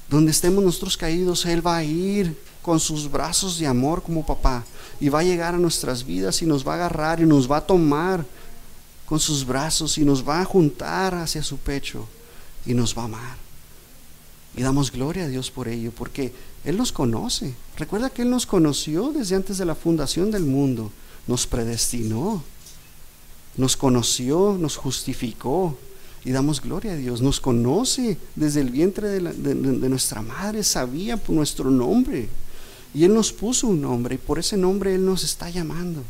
Donde 0.09 0.31
estemos 0.31 0.63
nosotros 0.63 0.95
caídos, 0.95 1.45
Él 1.45 1.65
va 1.65 1.77
a 1.77 1.83
ir 1.83 2.37
con 2.61 2.79
sus 2.79 3.11
brazos 3.11 3.59
de 3.59 3.67
amor 3.67 4.01
como 4.01 4.25
papá. 4.25 4.63
Y 5.01 5.09
va 5.09 5.19
a 5.19 5.23
llegar 5.23 5.55
a 5.55 5.59
nuestras 5.59 6.05
vidas 6.05 6.41
y 6.41 6.45
nos 6.45 6.65
va 6.65 6.73
a 6.73 6.75
agarrar 6.75 7.19
y 7.19 7.25
nos 7.25 7.51
va 7.51 7.57
a 7.57 7.67
tomar 7.67 8.25
con 9.05 9.19
sus 9.19 9.45
brazos 9.45 9.97
y 9.97 10.05
nos 10.05 10.27
va 10.27 10.39
a 10.39 10.45
juntar 10.45 11.15
hacia 11.15 11.43
su 11.43 11.57
pecho 11.57 12.07
y 12.65 12.73
nos 12.73 12.97
va 12.97 13.01
a 13.01 13.05
amar. 13.05 13.48
Y 14.55 14.63
damos 14.63 14.91
gloria 14.91 15.25
a 15.25 15.27
Dios 15.27 15.51
por 15.51 15.67
ello, 15.67 15.91
porque 15.95 16.33
Él 16.65 16.77
nos 16.77 16.91
conoce. 16.91 17.53
Recuerda 17.77 18.09
que 18.09 18.23
Él 18.23 18.29
nos 18.29 18.45
conoció 18.45 19.11
desde 19.11 19.35
antes 19.35 19.57
de 19.57 19.65
la 19.65 19.75
fundación 19.75 20.31
del 20.31 20.43
mundo. 20.43 20.91
Nos 21.27 21.45
predestinó, 21.45 22.43
nos 23.55 23.77
conoció, 23.77 24.57
nos 24.59 24.75
justificó. 24.75 25.77
Y 26.25 26.31
damos 26.31 26.61
gloria 26.61 26.93
a 26.93 26.95
Dios. 26.95 27.21
Nos 27.21 27.39
conoce 27.39 28.17
desde 28.35 28.61
el 28.61 28.71
vientre 28.71 29.07
de, 29.07 29.89
nuestra 29.89 30.21
madre, 30.21 30.63
sabía 30.63 31.15
por 31.15 31.35
nuestro 31.35 31.71
nombre. 31.71 32.27
Y 32.93 33.03
Él 33.05 33.13
nos 33.13 33.31
puso 33.31 33.67
un 33.67 33.81
nombre 33.81 34.15
y 34.15 34.17
por 34.17 34.39
ese 34.39 34.57
nombre 34.57 34.95
Él 34.95 35.05
nos 35.05 35.23
está 35.23 35.49
llamando. 35.49 36.03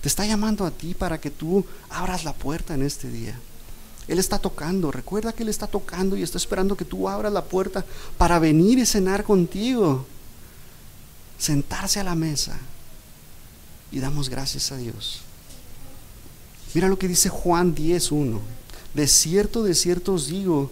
Te 0.00 0.08
está 0.08 0.26
llamando 0.26 0.64
a 0.64 0.70
ti 0.70 0.94
para 0.94 1.20
que 1.20 1.30
tú 1.30 1.64
abras 1.90 2.24
la 2.24 2.32
puerta 2.32 2.74
en 2.74 2.82
este 2.82 3.08
día. 3.08 3.38
Él 4.08 4.18
está 4.18 4.38
tocando, 4.38 4.92
recuerda 4.92 5.32
que 5.32 5.42
Él 5.42 5.48
está 5.48 5.66
tocando 5.66 6.16
y 6.16 6.22
está 6.22 6.38
esperando 6.38 6.76
que 6.76 6.84
tú 6.84 7.08
abras 7.08 7.32
la 7.32 7.44
puerta 7.44 7.84
para 8.16 8.38
venir 8.38 8.78
y 8.78 8.86
cenar 8.86 9.24
contigo, 9.24 10.06
sentarse 11.38 12.00
a 12.00 12.04
la 12.04 12.14
mesa. 12.14 12.58
Y 13.90 13.98
damos 13.98 14.28
gracias 14.28 14.70
a 14.72 14.76
Dios. 14.76 15.22
Mira 16.74 16.88
lo 16.88 16.98
que 16.98 17.08
dice 17.08 17.28
Juan 17.28 17.74
10.1. 17.74 18.38
De 18.94 19.08
cierto, 19.08 19.62
de 19.62 19.74
cierto 19.74 20.14
os 20.14 20.28
digo, 20.28 20.70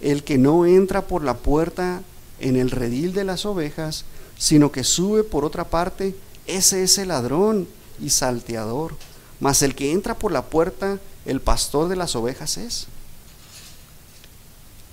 el 0.00 0.22
que 0.22 0.38
no 0.38 0.66
entra 0.66 1.06
por 1.06 1.24
la 1.24 1.38
puerta 1.38 2.02
en 2.40 2.56
el 2.56 2.70
redil 2.70 3.12
de 3.14 3.24
las 3.24 3.46
ovejas, 3.46 4.04
sino 4.38 4.72
que 4.72 4.84
sube 4.84 5.24
por 5.24 5.44
otra 5.44 5.64
parte, 5.64 6.14
ese 6.46 6.82
es 6.82 6.98
el 6.98 7.08
ladrón 7.08 7.66
y 8.00 8.10
salteador. 8.10 8.94
Mas 9.40 9.62
el 9.62 9.74
que 9.74 9.92
entra 9.92 10.18
por 10.18 10.32
la 10.32 10.44
puerta, 10.44 10.98
el 11.24 11.40
pastor 11.40 11.88
de 11.88 11.96
las 11.96 12.14
ovejas 12.16 12.56
es. 12.56 12.86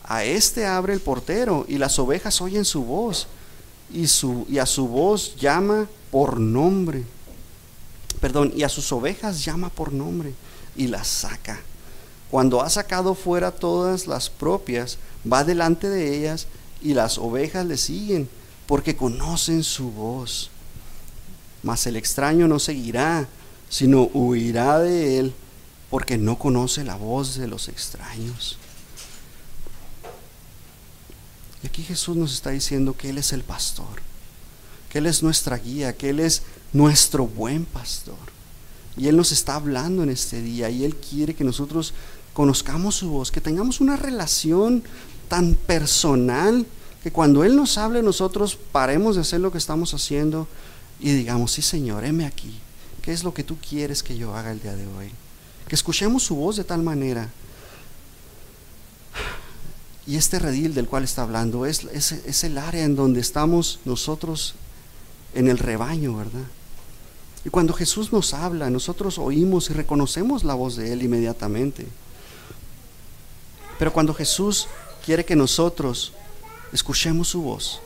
A 0.04 0.24
este 0.24 0.66
abre 0.66 0.94
el 0.94 1.00
portero 1.00 1.66
y 1.68 1.78
las 1.78 1.98
ovejas 2.00 2.42
oyen 2.42 2.66
su 2.66 2.84
voz 2.84 3.28
y, 3.94 4.08
su, 4.08 4.46
y 4.50 4.58
a 4.58 4.66
su 4.66 4.88
voz 4.88 5.36
llama 5.38 5.88
por 6.10 6.40
nombre. 6.40 7.04
Perdón, 8.20 8.52
y 8.56 8.64
a 8.64 8.70
sus 8.70 8.92
ovejas 8.92 9.44
llama 9.44 9.70
por 9.70 9.94
nombre 9.94 10.34
y 10.76 10.88
las 10.88 11.08
saca. 11.08 11.60
Cuando 12.30 12.62
ha 12.62 12.70
sacado 12.70 13.16
fuera 13.16 13.52
todas 13.52 14.08
las 14.08 14.30
propias, 14.30 14.98
va 15.32 15.44
delante 15.44 15.90
de 15.90 16.18
ellas 16.18 16.48
y 16.82 16.94
las 16.94 17.18
ovejas 17.18 17.66
le 17.66 17.78
siguen 17.78 18.30
porque 18.68 18.96
conocen 18.96 19.64
su 19.64 19.92
voz. 19.92 20.50
Mas 21.64 21.86
el 21.88 21.96
extraño 21.96 22.48
no 22.48 22.58
seguirá, 22.58 23.28
sino 23.70 24.04
huirá 24.14 24.80
de 24.80 25.20
él 25.20 25.34
porque 25.92 26.18
no 26.18 26.40
conoce 26.40 26.86
la 26.86 26.96
voz 26.96 27.36
de 27.36 27.48
los 27.48 27.68
extraños. 27.68 28.58
Y 31.62 31.68
aquí 31.68 31.84
Jesús 31.84 32.16
nos 32.16 32.34
está 32.34 32.50
diciendo 32.50 32.96
que 32.98 33.10
Él 33.10 33.18
es 33.18 33.34
el 33.34 33.44
pastor, 33.44 34.02
que 34.90 34.98
Él 35.00 35.06
es 35.06 35.22
nuestra 35.22 35.58
guía, 35.58 35.96
que 35.96 36.10
Él 36.10 36.22
es 36.22 36.44
nuestro 36.72 37.28
buen 37.28 37.66
pastor. 37.66 38.16
Y 38.96 39.10
Él 39.10 39.18
nos 39.18 39.34
está 39.34 39.56
hablando 39.56 40.02
en 40.02 40.10
este 40.10 40.42
día 40.42 40.70
y 40.70 40.86
Él 40.86 40.96
quiere 40.96 41.36
que 41.36 41.44
nosotros 41.44 41.94
conozcamos 42.34 42.96
su 42.96 43.10
voz, 43.10 43.30
que 43.30 43.42
tengamos 43.42 43.82
una 43.82 43.98
relación 43.98 44.84
tan 45.28 45.56
personal 45.56 46.66
que 47.04 47.12
cuando 47.12 47.44
Él 47.44 47.56
nos 47.56 47.78
hable 47.78 48.02
nosotros 48.02 48.58
paremos 48.72 49.16
de 49.16 49.22
hacer 49.22 49.42
lo 49.42 49.52
que 49.52 49.58
estamos 49.58 49.94
haciendo 49.94 50.48
y 51.02 51.12
digamos, 51.12 51.52
sí 51.52 51.62
Señor, 51.62 52.06
heme 52.06 52.26
aquí. 52.26 52.60
¿Qué 53.02 53.12
es 53.12 53.24
lo 53.24 53.34
que 53.34 53.44
tú 53.44 53.58
quieres 53.58 54.04
que 54.04 54.16
yo 54.16 54.36
haga 54.36 54.52
el 54.52 54.62
día 54.62 54.76
de 54.76 54.88
hoy? 54.88 55.12
Que 55.72 55.76
escuchemos 55.76 56.24
su 56.24 56.36
voz 56.36 56.58
de 56.58 56.66
tal 56.66 56.82
manera. 56.82 57.30
Y 60.06 60.18
este 60.18 60.38
redil 60.38 60.74
del 60.74 60.86
cual 60.86 61.06
está 61.06 61.22
hablando 61.22 61.66
es, 61.66 61.86
es, 61.86 62.44
el 62.44 62.58
área 62.58 62.84
en 62.84 62.98
donde 62.98 63.22
estamos 63.22 63.80
nosotros 63.86 64.56
en 65.34 65.48
el 65.48 65.58
rebaño, 65.58 66.18
¿verdad? 66.18 66.44
Y 67.46 67.50
cuando 67.52 67.74
Jesús 67.74 68.12
nos 68.12 68.34
habla, 68.34 68.70
nosotros 68.70 69.18
oímos 69.18 69.70
y 69.70 69.74
reconocemos 69.74 70.44
la 70.44 70.56
voz 70.56 70.76
de 70.76 70.92
Él 70.92 71.04
inmediatamente. 71.04 71.88
Pero 73.80 73.94
cuando 73.94 74.14
Jesús 74.14 74.68
quiere 75.06 75.24
que 75.24 75.38
nosotros 75.38 76.12
escuchemos 76.74 77.30
su 77.30 77.44
voz, 77.44 77.80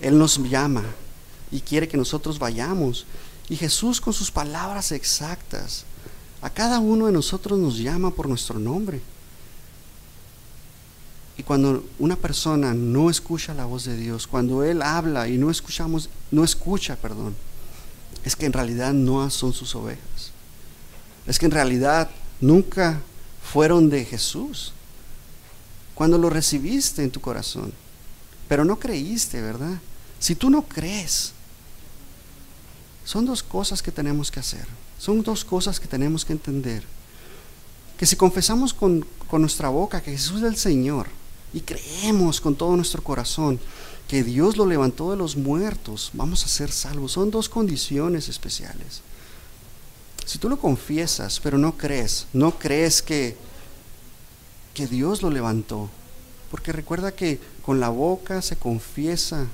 Él 0.00 0.16
nos 0.16 0.38
llama 0.48 0.84
y 1.52 1.60
quiere 1.60 1.86
que 1.86 1.98
nosotros 1.98 2.38
vayamos. 2.38 3.04
Y 3.50 3.56
Jesús 3.56 4.00
con 4.00 4.14
sus 4.14 4.30
palabras 4.30 4.90
exactas 4.90 5.84
a 6.44 6.50
cada 6.50 6.78
uno 6.78 7.06
de 7.06 7.12
nosotros 7.12 7.58
nos 7.58 7.78
llama 7.78 8.10
por 8.10 8.28
nuestro 8.28 8.58
nombre. 8.58 9.00
Y 11.38 11.42
cuando 11.42 11.82
una 11.98 12.16
persona 12.16 12.74
no 12.74 13.08
escucha 13.08 13.54
la 13.54 13.64
voz 13.64 13.84
de 13.84 13.96
Dios, 13.96 14.26
cuando 14.26 14.62
Él 14.62 14.82
habla 14.82 15.26
y 15.26 15.38
no 15.38 15.50
escuchamos, 15.50 16.10
no 16.30 16.44
escucha, 16.44 16.96
perdón, 16.96 17.34
es 18.26 18.36
que 18.36 18.44
en 18.44 18.52
realidad 18.52 18.92
no 18.92 19.30
son 19.30 19.54
sus 19.54 19.74
ovejas. 19.74 20.32
Es 21.26 21.38
que 21.38 21.46
en 21.46 21.52
realidad 21.52 22.10
nunca 22.42 23.00
fueron 23.42 23.88
de 23.88 24.04
Jesús. 24.04 24.74
Cuando 25.94 26.18
lo 26.18 26.28
recibiste 26.28 27.02
en 27.02 27.10
tu 27.10 27.22
corazón, 27.22 27.72
pero 28.48 28.66
no 28.66 28.78
creíste, 28.78 29.40
¿verdad? 29.40 29.80
Si 30.18 30.34
tú 30.34 30.50
no 30.50 30.60
crees, 30.60 31.32
son 33.02 33.24
dos 33.24 33.42
cosas 33.42 33.82
que 33.82 33.90
tenemos 33.90 34.30
que 34.30 34.40
hacer. 34.40 34.83
Son 34.98 35.22
dos 35.22 35.44
cosas 35.44 35.80
que 35.80 35.88
tenemos 35.88 36.24
que 36.24 36.32
entender. 36.32 36.82
Que 37.98 38.06
si 38.06 38.16
confesamos 38.16 38.72
con, 38.74 39.06
nuestra 39.32 39.68
boca 39.68 40.00
que 40.00 40.12
Jesús 40.12 40.38
es 40.38 40.44
el 40.44 40.56
Señor 40.56 41.08
y 41.52 41.60
creemos 41.60 42.40
con 42.40 42.54
todo 42.54 42.76
nuestro 42.76 43.02
corazón 43.02 43.58
que 44.06 44.22
Dios 44.22 44.56
lo 44.56 44.64
levantó 44.64 45.10
de 45.10 45.16
los 45.16 45.36
muertos, 45.36 46.10
vamos 46.12 46.44
a 46.44 46.48
ser 46.48 46.70
salvos. 46.70 47.12
Son 47.12 47.32
dos 47.32 47.48
condiciones 47.48 48.28
especiales. 48.28 49.00
Si 50.24 50.38
tú 50.38 50.48
lo 50.48 50.58
confiesas, 50.58 51.40
pero 51.40 51.58
no 51.58 51.76
crees, 51.76 52.26
no 52.32 52.58
crees 52.58 53.02
que, 53.02 53.36
que 54.72 54.86
Dios 54.86 55.20
lo 55.20 55.30
levantó, 55.30 55.90
porque 56.50 56.70
recuerda 56.70 57.12
que 57.12 57.40
con 57.62 57.80
la 57.80 57.88
boca 57.88 58.40
se 58.40 58.54
confiesa 58.54 59.48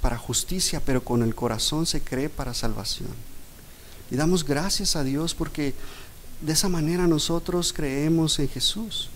para 0.00 0.16
justicia, 0.16 0.82
pero 0.84 1.04
con 1.04 1.22
el 1.22 1.34
corazón 1.34 1.86
se 1.86 2.00
cree 2.00 2.28
para 2.28 2.54
salvación. 2.54 3.10
Y 4.10 4.16
damos 4.16 4.44
gracias 4.44 4.96
a 4.96 5.04
Dios 5.04 5.34
porque 5.34 5.74
de 6.40 6.52
esa 6.52 6.68
manera 6.68 7.06
nosotros 7.06 7.72
creemos 7.72 8.38
en 8.38 8.48
Jesús. 8.48 9.10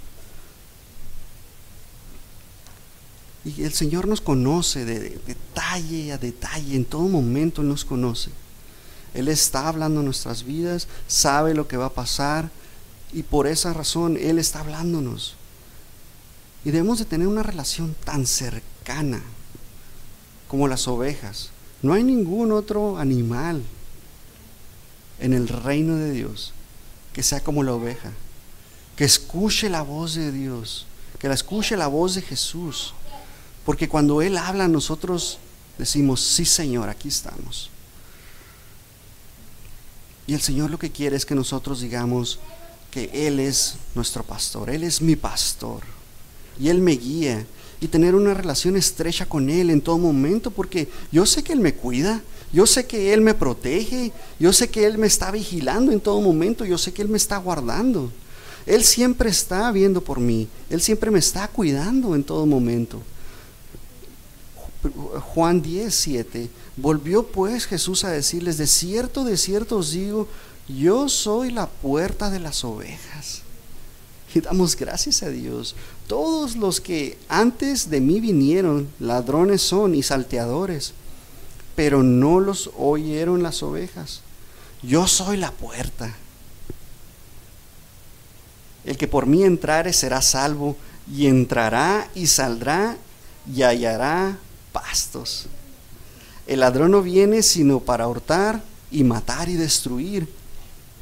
Y 3.44 3.62
el 3.62 3.72
Señor 3.72 4.08
nos 4.08 4.20
conoce 4.20 4.84
de, 4.84 5.18
detalle 5.26 6.12
a 6.12 6.18
detalle, 6.18 6.76
en 6.76 6.84
todo 6.84 7.08
momento 7.08 7.62
nos 7.62 7.84
conoce. 7.84 8.30
Él 9.12 9.28
está 9.28 9.68
hablando 9.68 10.02
nuestras 10.02 10.44
vidas, 10.44 10.88
sabe 11.06 11.54
lo 11.54 11.68
que 11.68 11.76
va 11.76 11.86
a 11.86 11.92
pasar 11.92 12.50
y 13.12 13.22
por 13.22 13.46
esa 13.46 13.72
razón 13.72 14.16
Él 14.16 14.38
está 14.38 14.60
hablándonos. 14.60 15.36
Y 16.64 16.70
debemos 16.70 16.98
de 16.98 17.04
tener 17.04 17.28
una 17.28 17.42
relación 17.42 17.94
tan 18.04 18.26
cercana 18.26 19.22
como 20.48 20.68
las 20.68 20.86
ovejas. 20.88 21.50
No 21.82 21.92
hay 21.92 22.02
ningún 22.02 22.52
otro 22.52 22.98
animal 22.98 23.62
en 25.20 25.32
el 25.32 25.48
reino 25.48 25.96
de 25.96 26.12
Dios 26.12 26.52
que 27.12 27.22
sea 27.22 27.40
como 27.40 27.62
la 27.62 27.72
oveja, 27.72 28.12
que 28.96 29.04
escuche 29.04 29.70
la 29.70 29.82
voz 29.82 30.14
de 30.14 30.32
Dios, 30.32 30.86
que 31.18 31.28
la 31.28 31.34
escuche 31.34 31.76
la 31.76 31.86
voz 31.86 32.16
de 32.16 32.22
Jesús. 32.22 32.92
Porque 33.64 33.88
cuando 33.88 34.20
Él 34.20 34.36
habla, 34.36 34.68
nosotros 34.68 35.38
decimos, 35.78 36.20
sí 36.20 36.44
Señor, 36.44 36.88
aquí 36.88 37.08
estamos. 37.08 37.70
Y 40.26 40.34
el 40.34 40.40
Señor 40.40 40.70
lo 40.70 40.78
que 40.78 40.90
quiere 40.90 41.16
es 41.16 41.24
que 41.24 41.34
nosotros 41.34 41.80
digamos 41.80 42.38
que 42.90 43.10
Él 43.26 43.40
es 43.40 43.76
nuestro 43.94 44.24
pastor, 44.24 44.70
Él 44.70 44.82
es 44.84 45.00
mi 45.00 45.16
pastor. 45.16 45.82
Y 46.58 46.68
Él 46.68 46.80
me 46.80 46.92
guía 46.92 47.46
y 47.80 47.88
tener 47.88 48.14
una 48.14 48.34
relación 48.34 48.76
estrecha 48.76 49.26
con 49.26 49.50
Él 49.50 49.70
en 49.70 49.80
todo 49.80 49.98
momento, 49.98 50.50
porque 50.50 50.88
yo 51.12 51.26
sé 51.26 51.42
que 51.42 51.52
Él 51.52 51.60
me 51.60 51.74
cuida, 51.74 52.22
yo 52.52 52.66
sé 52.66 52.86
que 52.86 53.12
Él 53.12 53.20
me 53.20 53.34
protege, 53.34 54.12
yo 54.38 54.52
sé 54.52 54.68
que 54.68 54.86
Él 54.86 54.98
me 54.98 55.06
está 55.06 55.30
vigilando 55.30 55.92
en 55.92 56.00
todo 56.00 56.20
momento, 56.20 56.64
yo 56.64 56.78
sé 56.78 56.92
que 56.92 57.02
Él 57.02 57.08
me 57.08 57.16
está 57.16 57.36
guardando. 57.38 58.10
Él 58.66 58.84
siempre 58.84 59.28
está 59.28 59.70
viendo 59.72 60.02
por 60.02 60.20
mí, 60.20 60.48
Él 60.70 60.80
siempre 60.80 61.10
me 61.10 61.18
está 61.18 61.48
cuidando 61.48 62.14
en 62.14 62.24
todo 62.24 62.46
momento. 62.46 63.02
Juan 65.34 65.62
10, 65.62 65.94
7. 65.94 66.50
Volvió 66.76 67.26
pues 67.26 67.66
Jesús 67.66 68.04
a 68.04 68.10
decirles, 68.10 68.58
de 68.58 68.66
cierto, 68.66 69.24
de 69.24 69.36
cierto 69.36 69.78
os 69.78 69.92
digo, 69.92 70.28
yo 70.68 71.08
soy 71.08 71.50
la 71.50 71.68
puerta 71.68 72.30
de 72.30 72.40
las 72.40 72.64
ovejas. 72.64 73.42
Y 74.34 74.40
damos 74.40 74.76
gracias 74.76 75.22
a 75.22 75.28
Dios. 75.28 75.76
Todos 76.08 76.56
los 76.56 76.80
que 76.80 77.16
antes 77.28 77.88
de 77.88 78.00
mí 78.00 78.20
vinieron, 78.20 78.88
ladrones 78.98 79.62
son 79.62 79.94
y 79.94 80.02
salteadores, 80.02 80.92
pero 81.76 82.02
no 82.02 82.40
los 82.40 82.70
oyeron 82.76 83.42
las 83.42 83.62
ovejas. 83.62 84.22
Yo 84.82 85.06
soy 85.06 85.36
la 85.36 85.52
puerta. 85.52 86.16
El 88.84 88.96
que 88.98 89.08
por 89.08 89.26
mí 89.26 89.44
entrare 89.44 89.92
será 89.92 90.20
salvo, 90.20 90.76
y 91.12 91.26
entrará 91.26 92.08
y 92.14 92.26
saldrá 92.26 92.96
y 93.52 93.62
hallará 93.62 94.38
pastos. 94.72 95.46
El 96.46 96.60
ladrón 96.60 96.92
no 96.92 97.02
viene 97.02 97.42
sino 97.42 97.80
para 97.80 98.08
hurtar 98.08 98.62
y 98.90 99.04
matar 99.04 99.48
y 99.48 99.54
destruir. 99.54 100.28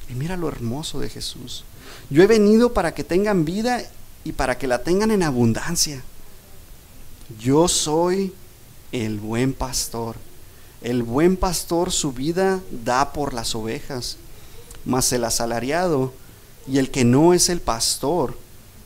Y 0.08 0.14
mira 0.14 0.36
lo 0.36 0.48
hermoso 0.48 1.00
de 1.00 1.08
Jesús. 1.08 1.64
Yo 2.10 2.22
he 2.22 2.26
venido 2.26 2.72
para 2.72 2.94
que 2.94 3.04
tengan 3.04 3.44
vida 3.44 3.82
y 4.24 4.32
para 4.32 4.58
que 4.58 4.66
la 4.66 4.82
tengan 4.82 5.10
en 5.10 5.22
abundancia. 5.22 6.02
Yo 7.38 7.68
soy 7.68 8.32
el 8.92 9.18
buen 9.18 9.52
pastor. 9.54 10.16
El 10.82 11.02
buen 11.02 11.36
pastor 11.36 11.92
su 11.92 12.12
vida 12.12 12.60
da 12.84 13.12
por 13.12 13.34
las 13.34 13.54
ovejas, 13.54 14.16
mas 14.84 15.12
el 15.12 15.24
asalariado 15.24 16.12
y 16.66 16.78
el 16.78 16.90
que 16.90 17.04
no 17.04 17.34
es 17.34 17.48
el 17.48 17.60
pastor, 17.60 18.36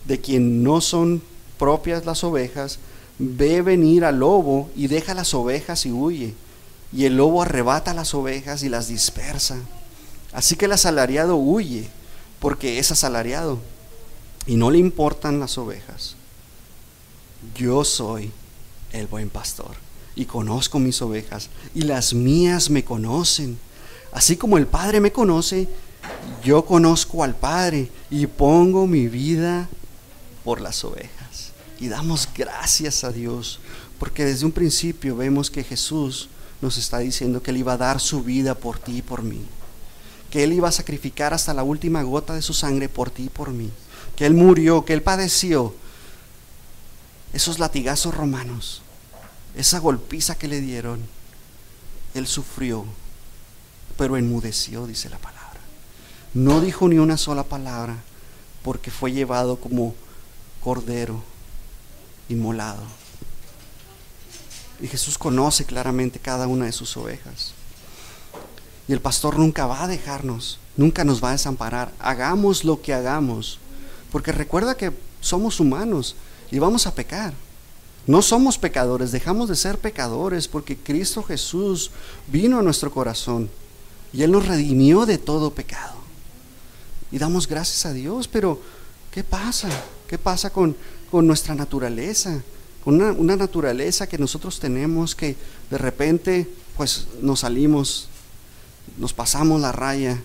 de 0.05 0.21
quien 0.21 0.63
no 0.63 0.81
son 0.81 1.23
propias 1.59 2.05
las 2.05 2.23
ovejas, 2.23 2.79
ve 3.19 3.63
venir 3.63 4.05
al 4.05 4.19
lobo 4.21 4.71
y 4.77 4.87
deja 4.87 5.15
las 5.15 5.35
ovejas 5.35 5.87
y 5.87 5.93
huye. 5.93 6.35
Y 6.93 7.05
el 7.05 7.17
lobo 7.17 7.43
arrebata 7.43 7.95
las 7.95 8.15
ovejas 8.15 8.63
y 8.63 8.69
las 8.69 8.89
dispersa. 8.89 9.57
Así 10.33 10.55
que 10.57 10.67
el 10.67 10.73
asalariado 10.73 11.37
huye 11.37 11.89
porque 12.47 12.79
es 12.79 12.93
asalariado 12.93 13.59
y 14.47 14.55
no 14.55 14.71
le 14.71 14.79
importan 14.79 15.41
las 15.41 15.59
ovejas. 15.59 16.15
Yo 17.57 17.83
soy 17.83 18.31
el 18.93 19.09
buen 19.09 19.31
pastor 19.31 19.73
y 20.15 20.27
conozco 20.27 20.79
mis 20.79 21.03
ovejas 21.03 21.51
y 21.75 21.83
las 21.83 22.15
mías 22.15 22.71
me 22.71 22.85
conocen. 22.85 23.59
Así 24.13 24.37
como 24.37 24.59
el 24.59 24.69
Padre 24.69 25.01
me 25.01 25.11
conoce, 25.11 25.69
yo 26.45 26.65
conozco 26.65 27.25
al 27.25 27.35
Padre 27.35 27.91
y 28.11 28.29
pongo 28.29 28.87
mi 28.87 29.09
vida 29.09 29.69
por 30.45 30.61
las 30.61 30.85
ovejas. 30.85 31.51
Y 31.81 31.89
damos 31.89 32.29
gracias 32.33 33.03
a 33.03 33.11
Dios 33.11 33.59
porque 33.99 34.25
desde 34.25 34.47
un 34.47 34.53
principio 34.53 35.17
vemos 35.17 35.51
que 35.51 35.65
Jesús 35.65 36.29
nos 36.61 36.79
está 36.79 36.99
diciendo 36.99 37.43
que 37.43 37.51
Él 37.51 37.57
iba 37.57 37.73
a 37.73 37.77
dar 37.77 37.99
su 37.99 38.23
vida 38.23 38.55
por 38.55 38.79
ti 38.79 38.99
y 38.99 39.03
por 39.03 39.25
mí. 39.25 39.45
Que 40.37 40.45
Él 40.45 40.53
iba 40.53 40.69
a 40.69 40.73
sacrificar 40.73 41.33
hasta 41.33 41.55
la 41.55 41.63
última 41.63 42.03
gota 42.03 42.35
de 42.35 42.43
su 42.43 42.53
sangre 42.53 42.91
por 42.91 43.09
ti 43.09 43.23
y 43.23 43.29
por 43.31 43.53
mí. 43.53 43.71
Que 44.17 44.27
Él 44.27 44.35
murió, 44.35 44.85
que 44.85 44.93
Él 44.93 45.03
padeció 45.03 45.75
esos 47.33 47.59
latigazos 47.59 48.15
romanos, 48.15 48.83
esa 49.55 49.79
golpiza 49.79 50.35
que 50.35 50.47
le 50.47 50.61
dieron. 50.61 51.01
Él 52.13 52.27
sufrió, 52.27 52.85
pero 53.97 54.19
enmudeció, 54.19 54.87
dice 54.87 55.09
la 55.09 55.17
palabra. 55.17 55.59
No 56.35 56.61
dijo 56.61 56.87
ni 56.87 56.99
una 56.99 57.17
sola 57.17 57.45
palabra 57.45 57.97
porque 58.63 58.91
fue 58.91 59.13
llevado 59.13 59.57
como 59.57 59.95
cordero 60.63 61.23
inmolado. 62.29 62.83
Y 64.83 64.87
Jesús 64.89 65.17
conoce 65.17 65.65
claramente 65.65 66.19
cada 66.19 66.47
una 66.47 66.67
de 66.67 66.73
sus 66.73 66.95
ovejas. 66.99 67.56
Y 68.89 68.93
el 68.93 69.01
pastor 69.01 69.39
nunca 69.39 69.67
va 69.67 69.85
a 69.85 69.89
dejarnos, 69.89 70.59
nunca 70.77 71.05
nos 71.05 71.23
va 71.23 71.31
a 71.31 71.33
desamparar. 71.33 71.93
Hagamos 71.99 72.65
lo 72.65 72.81
que 72.81 72.95
hagamos, 72.95 73.59
porque 74.13 74.33
recuerda 74.33 74.77
que 74.77 74.93
somos 75.21 75.59
humanos 75.61 76.15
y 76.51 76.59
vamos 76.59 76.87
a 76.87 76.95
pecar. 76.95 77.35
No 78.07 78.23
somos 78.23 78.57
pecadores, 78.57 79.11
dejamos 79.11 79.49
de 79.49 79.57
ser 79.57 79.79
pecadores 79.79 80.47
porque 80.47 80.77
Cristo 80.77 81.25
Jesús 81.25 81.91
vino 82.29 82.59
a 82.59 82.63
nuestro 82.63 82.93
corazón 82.93 83.51
y 84.13 84.23
Él 84.23 84.31
nos 84.31 84.47
redimió 84.47 85.07
de 85.07 85.19
todo 85.19 85.51
pecado. 85.51 85.97
Y 87.11 87.19
damos 87.19 87.49
gracias 87.49 87.85
a 87.85 87.93
Dios, 87.93 88.29
pero 88.29 88.61
¿qué 89.11 89.25
pasa? 89.25 89.69
¿Qué 90.07 90.19
pasa 90.19 90.51
con, 90.51 90.77
con 91.11 91.27
nuestra 91.27 91.55
naturaleza? 91.57 92.43
Con 92.85 92.95
una, 92.95 93.11
una, 93.11 93.35
naturaleza 93.35 94.09
que 94.09 94.19
nosotros 94.19 94.61
tenemos 94.61 95.17
que 95.17 95.37
de 95.71 95.79
repente 95.79 96.49
pues 96.77 97.09
nos 97.21 97.41
salimos, 97.41 98.09
nos 98.99 99.13
pasamos 99.13 99.61
la 99.61 99.73
raya, 99.73 100.21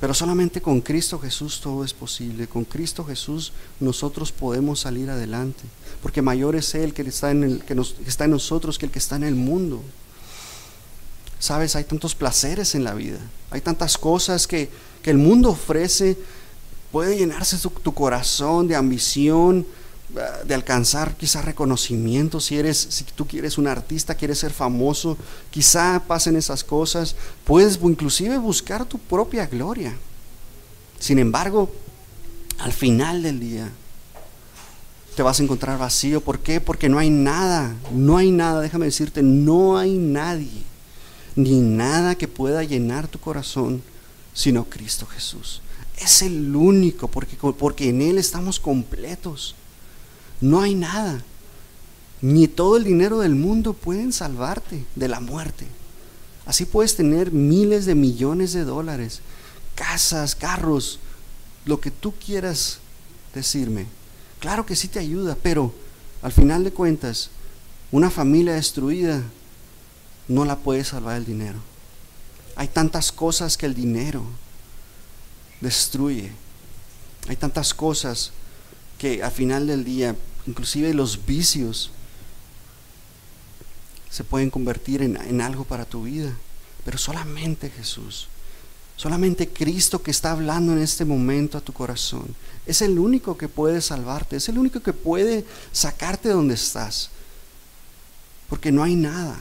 pero 0.00 0.14
solamente 0.14 0.60
con 0.60 0.80
Cristo 0.80 1.18
Jesús 1.18 1.60
todo 1.60 1.84
es 1.84 1.94
posible. 1.94 2.46
Con 2.46 2.64
Cristo 2.64 3.04
Jesús 3.04 3.52
nosotros 3.80 4.32
podemos 4.32 4.80
salir 4.80 5.10
adelante, 5.10 5.62
porque 6.02 6.22
mayor 6.22 6.56
es 6.56 6.74
Él 6.74 6.92
que 6.92 7.02
está 7.02 7.30
en, 7.30 7.44
el, 7.44 7.64
que 7.64 7.74
nos, 7.74 7.96
está 8.06 8.24
en 8.24 8.32
nosotros 8.32 8.78
que 8.78 8.86
el 8.86 8.92
que 8.92 8.98
está 8.98 9.16
en 9.16 9.24
el 9.24 9.34
mundo. 9.34 9.82
Sabes, 11.38 11.76
hay 11.76 11.84
tantos 11.84 12.14
placeres 12.14 12.74
en 12.74 12.84
la 12.84 12.94
vida, 12.94 13.18
hay 13.50 13.60
tantas 13.60 13.98
cosas 13.98 14.46
que, 14.46 14.70
que 15.02 15.10
el 15.10 15.18
mundo 15.18 15.50
ofrece 15.50 16.16
puede 16.96 17.18
llenarse 17.18 17.58
tu, 17.58 17.92
corazón 17.92 18.68
de 18.68 18.74
ambición, 18.74 19.66
de 20.44 20.54
alcanzar 20.54 21.16
quizá 21.16 21.42
reconocimiento, 21.42 22.40
si 22.40 22.56
eres, 22.56 22.78
si 22.78 23.04
tú 23.04 23.26
quieres 23.26 23.58
un 23.58 23.66
artista, 23.66 24.14
quieres 24.14 24.38
ser 24.38 24.52
famoso, 24.52 25.18
quizá 25.50 26.02
pasen 26.06 26.36
esas 26.36 26.64
cosas, 26.64 27.16
puedes 27.44 27.78
inclusive 27.82 28.38
buscar 28.38 28.84
tu 28.84 28.98
propia 28.98 29.46
gloria. 29.46 29.94
Sin 30.98 31.18
embargo, 31.18 31.70
al 32.58 32.72
final 32.72 33.22
del 33.22 33.40
día 33.40 33.70
te 35.16 35.22
vas 35.22 35.40
a 35.40 35.42
encontrar 35.42 35.78
vacío. 35.78 36.20
¿Por 36.20 36.38
qué? 36.38 36.60
Porque 36.60 36.88
no 36.88 36.98
hay 36.98 37.10
nada, 37.10 37.74
no 37.92 38.16
hay 38.16 38.30
nada, 38.30 38.60
déjame 38.60 38.86
decirte, 38.86 39.22
no 39.22 39.76
hay 39.76 39.94
nadie, 39.94 40.62
ni 41.34 41.60
nada 41.60 42.14
que 42.14 42.28
pueda 42.28 42.62
llenar 42.62 43.08
tu 43.08 43.18
corazón 43.18 43.82
sino 44.36 44.66
Cristo 44.66 45.06
Jesús. 45.06 45.62
Es 45.96 46.20
el 46.20 46.54
único, 46.54 47.08
porque, 47.08 47.36
porque 47.58 47.88
en 47.88 48.02
Él 48.02 48.18
estamos 48.18 48.60
completos. 48.60 49.54
No 50.40 50.60
hay 50.60 50.74
nada. 50.74 51.22
Ni 52.22 52.48
todo 52.48 52.76
el 52.76 52.84
dinero 52.84 53.18
del 53.18 53.34
mundo 53.34 53.72
pueden 53.72 54.12
salvarte 54.12 54.84
de 54.94 55.08
la 55.08 55.20
muerte. 55.20 55.66
Así 56.46 56.64
puedes 56.64 56.96
tener 56.96 57.32
miles 57.32 57.86
de 57.86 57.94
millones 57.94 58.52
de 58.52 58.64
dólares, 58.64 59.20
casas, 59.74 60.34
carros, 60.34 61.00
lo 61.64 61.80
que 61.80 61.90
tú 61.90 62.14
quieras 62.24 62.78
decirme. 63.34 63.86
Claro 64.38 64.64
que 64.64 64.76
sí 64.76 64.88
te 64.88 65.00
ayuda, 65.00 65.36
pero 65.42 65.74
al 66.22 66.32
final 66.32 66.64
de 66.64 66.72
cuentas, 66.72 67.30
una 67.90 68.10
familia 68.10 68.54
destruida 68.54 69.22
no 70.28 70.44
la 70.44 70.56
puede 70.56 70.84
salvar 70.84 71.16
el 71.16 71.24
dinero. 71.24 71.58
Hay 72.54 72.68
tantas 72.68 73.12
cosas 73.12 73.56
que 73.56 73.66
el 73.66 73.74
dinero 73.74 74.22
destruye. 75.60 76.32
Hay 77.28 77.36
tantas 77.36 77.74
cosas 77.74 78.32
que 78.98 79.22
al 79.22 79.30
final 79.30 79.66
del 79.66 79.84
día, 79.84 80.16
inclusive 80.46 80.94
los 80.94 81.26
vicios, 81.26 81.90
se 84.10 84.24
pueden 84.24 84.50
convertir 84.50 85.02
en, 85.02 85.16
en, 85.16 85.40
algo 85.40 85.64
para 85.64 85.84
tu 85.84 86.04
vida. 86.04 86.34
Pero 86.84 86.98
solamente 86.98 87.68
Jesús, 87.70 88.28
solamente 88.96 89.48
Cristo 89.48 90.02
que 90.02 90.10
está 90.10 90.30
hablando 90.30 90.72
en 90.72 90.78
este 90.78 91.04
momento 91.04 91.58
a 91.58 91.60
tu 91.60 91.72
corazón, 91.72 92.26
es 92.64 92.80
el 92.80 92.98
único 92.98 93.36
que 93.36 93.48
puede 93.48 93.80
salvarte, 93.80 94.36
es 94.36 94.48
el 94.48 94.58
único 94.58 94.80
que 94.80 94.92
puede 94.92 95.44
sacarte 95.72 96.28
de 96.28 96.34
donde 96.34 96.54
estás. 96.54 97.10
Porque 98.48 98.72
no 98.72 98.82
hay 98.82 98.94
nada, 98.94 99.36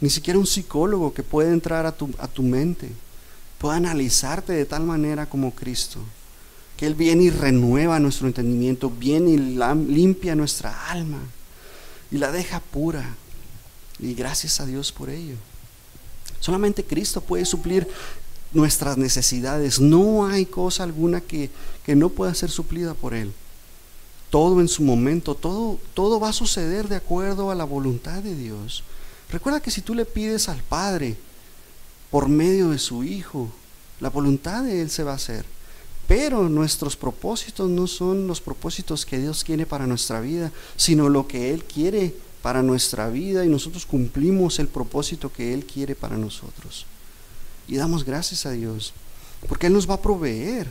ni 0.00 0.10
siquiera 0.10 0.38
un 0.38 0.46
psicólogo 0.46 1.14
que 1.14 1.22
puede 1.22 1.50
entrar 1.50 1.86
a 1.86 1.92
tu, 1.92 2.10
a 2.18 2.28
tu 2.28 2.42
mente 2.42 2.90
pueda 3.64 3.76
analizarte 3.76 4.52
de 4.52 4.66
tal 4.66 4.82
manera 4.82 5.24
como 5.24 5.54
Cristo. 5.54 5.98
Que 6.76 6.86
Él 6.86 6.94
viene 6.94 7.24
y 7.24 7.30
renueva 7.30 8.00
nuestro 8.00 8.26
entendimiento, 8.26 8.90
viene 8.90 9.30
y 9.30 9.38
limpia 9.38 10.34
nuestra 10.34 10.90
alma 10.90 11.20
y 12.10 12.18
la 12.18 12.32
deja 12.32 12.60
pura. 12.60 13.14
Y 13.98 14.14
gracias 14.14 14.60
a 14.60 14.66
Dios 14.66 14.92
por 14.92 15.10
ello. 15.10 15.36
Solamente 16.40 16.84
Cristo 16.84 17.20
puede 17.20 17.44
suplir 17.44 17.88
nuestras 18.52 18.98
necesidades. 18.98 19.80
No 19.80 20.26
hay 20.26 20.46
cosa 20.46 20.82
alguna 20.82 21.20
que, 21.20 21.50
que 21.84 21.94
no 21.94 22.08
pueda 22.08 22.34
ser 22.34 22.50
suplida 22.50 22.94
por 22.94 23.14
Él. 23.14 23.32
Todo 24.30 24.60
en 24.60 24.68
su 24.68 24.82
momento, 24.82 25.34
todo, 25.34 25.78
todo 25.94 26.18
va 26.18 26.30
a 26.30 26.32
suceder 26.32 26.88
de 26.88 26.96
acuerdo 26.96 27.50
a 27.50 27.54
la 27.54 27.64
voluntad 27.64 28.22
de 28.22 28.34
Dios. 28.34 28.82
Recuerda 29.30 29.60
que 29.60 29.70
si 29.70 29.80
tú 29.80 29.94
le 29.94 30.04
pides 30.04 30.48
al 30.48 30.60
Padre, 30.62 31.16
por 32.14 32.28
medio 32.28 32.70
de 32.70 32.78
su 32.78 33.02
Hijo. 33.02 33.50
La 33.98 34.08
voluntad 34.08 34.62
de 34.62 34.80
Él 34.80 34.88
se 34.88 35.02
va 35.02 35.10
a 35.10 35.16
hacer. 35.16 35.44
Pero 36.06 36.48
nuestros 36.48 36.96
propósitos 36.96 37.68
no 37.70 37.86
son 37.86 38.26
los 38.26 38.40
propósitos 38.40 39.06
que 39.06 39.18
Dios 39.18 39.42
quiere 39.42 39.64
para 39.64 39.86
nuestra 39.86 40.20
vida, 40.20 40.52
sino 40.76 41.08
lo 41.08 41.26
que 41.26 41.52
Él 41.52 41.64
quiere 41.64 42.14
para 42.42 42.62
nuestra 42.62 43.08
vida 43.08 43.44
y 43.44 43.48
nosotros 43.48 43.86
cumplimos 43.86 44.58
el 44.58 44.68
propósito 44.68 45.32
que 45.32 45.54
Él 45.54 45.64
quiere 45.64 45.94
para 45.94 46.18
nosotros. 46.18 46.84
Y 47.66 47.76
damos 47.76 48.04
gracias 48.04 48.44
a 48.44 48.50
Dios, 48.50 48.92
porque 49.48 49.68
Él 49.68 49.72
nos 49.72 49.88
va 49.88 49.94
a 49.94 50.02
proveer. 50.02 50.68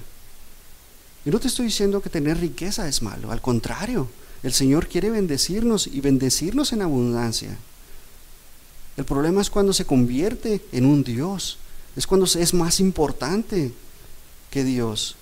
Y 1.26 1.32
no 1.32 1.40
te 1.40 1.48
estoy 1.48 1.66
diciendo 1.66 2.00
que 2.00 2.12
tener 2.12 2.38
riqueza 2.38 2.88
es 2.88 3.02
malo, 3.02 3.32
al 3.32 3.42
contrario, 3.42 4.08
el 4.44 4.54
Señor 4.54 4.88
quiere 4.88 5.10
bendecirnos 5.10 5.88
y 5.88 6.02
bendecirnos 6.02 6.74
en 6.74 6.84
abundancia. 6.84 7.58
El 8.96 9.06
problema 9.06 9.42
es 9.42 9.50
cuando 9.50 9.74
se 9.74 9.86
convierte 9.86 10.64
en 10.72 10.86
un 10.86 11.04
Dios, 11.04 11.58
es 11.96 12.06
cuando 12.06 12.28
es 12.28 12.54
más 12.54 12.80
importante 12.80 13.72
que 14.52 14.64
Dios. 14.64 15.16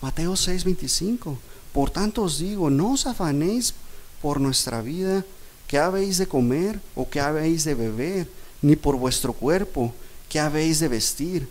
Mateo 0.00 0.34
6:25. 0.36 1.38
Por 1.72 1.90
tanto 1.90 2.22
os 2.22 2.38
digo, 2.38 2.70
no 2.70 2.92
os 2.92 3.06
afanéis 3.06 3.74
por 4.22 4.40
nuestra 4.40 4.80
vida, 4.80 5.24
que 5.66 5.78
habéis 5.78 6.18
de 6.18 6.26
comer 6.26 6.80
o 6.94 7.08
que 7.08 7.20
habéis 7.20 7.64
de 7.64 7.74
beber, 7.74 8.28
ni 8.62 8.76
por 8.76 8.96
vuestro 8.96 9.32
cuerpo, 9.32 9.92
que 10.28 10.40
habéis 10.40 10.78
de 10.78 10.88
vestir. 10.88 11.48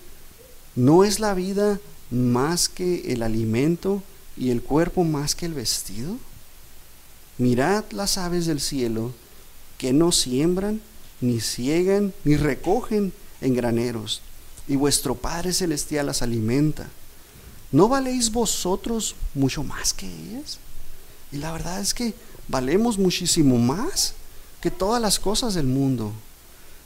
¿No 0.76 1.04
es 1.04 1.20
la 1.20 1.34
vida 1.34 1.80
más 2.10 2.70
que 2.70 3.12
el 3.12 3.22
alimento 3.22 4.02
y 4.38 4.50
el 4.50 4.62
cuerpo 4.62 5.04
más 5.04 5.36
que 5.36 5.46
el 5.46 5.54
vestido? 5.54 6.18
Mirad 7.38 7.84
las 7.92 8.18
aves 8.18 8.46
del 8.46 8.62
cielo, 8.62 9.14
que 9.78 9.94
no 9.94 10.12
siembran, 10.12 10.82
ni 11.22 11.42
ciegan, 11.42 12.14
ni 12.24 12.38
recogen 12.38 13.14
en 13.42 13.56
graneros, 13.56 14.22
y 14.68 14.76
vuestro 14.76 15.16
Padre 15.16 15.54
Celestial 15.54 16.06
las 16.06 16.22
alimenta. 16.22 16.90
¿No 17.74 17.90
valéis 17.90 18.32
vosotros 18.32 19.16
mucho 19.34 19.64
más 19.64 19.94
que 19.94 20.06
ellas? 20.06 20.60
Y 21.32 21.38
la 21.38 21.52
verdad 21.52 21.82
es 21.82 21.96
que 21.96 22.14
valemos 22.48 23.00
muchísimo 23.00 23.58
más 23.58 24.14
que 24.62 24.70
todas 24.70 25.02
las 25.02 25.20
cosas 25.20 25.56
del 25.56 25.66
mundo. 25.66 26.14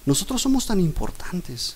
Nosotros 0.06 0.42
somos 0.42 0.66
tan 0.66 0.80
importantes 0.80 1.76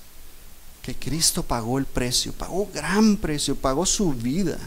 que 0.82 0.96
Cristo 0.96 1.44
pagó 1.44 1.78
el 1.78 1.86
precio, 1.86 2.32
pagó 2.32 2.70
gran 2.74 3.18
precio, 3.18 3.58
pagó 3.58 3.86
su 3.86 4.14
vida 4.14 4.58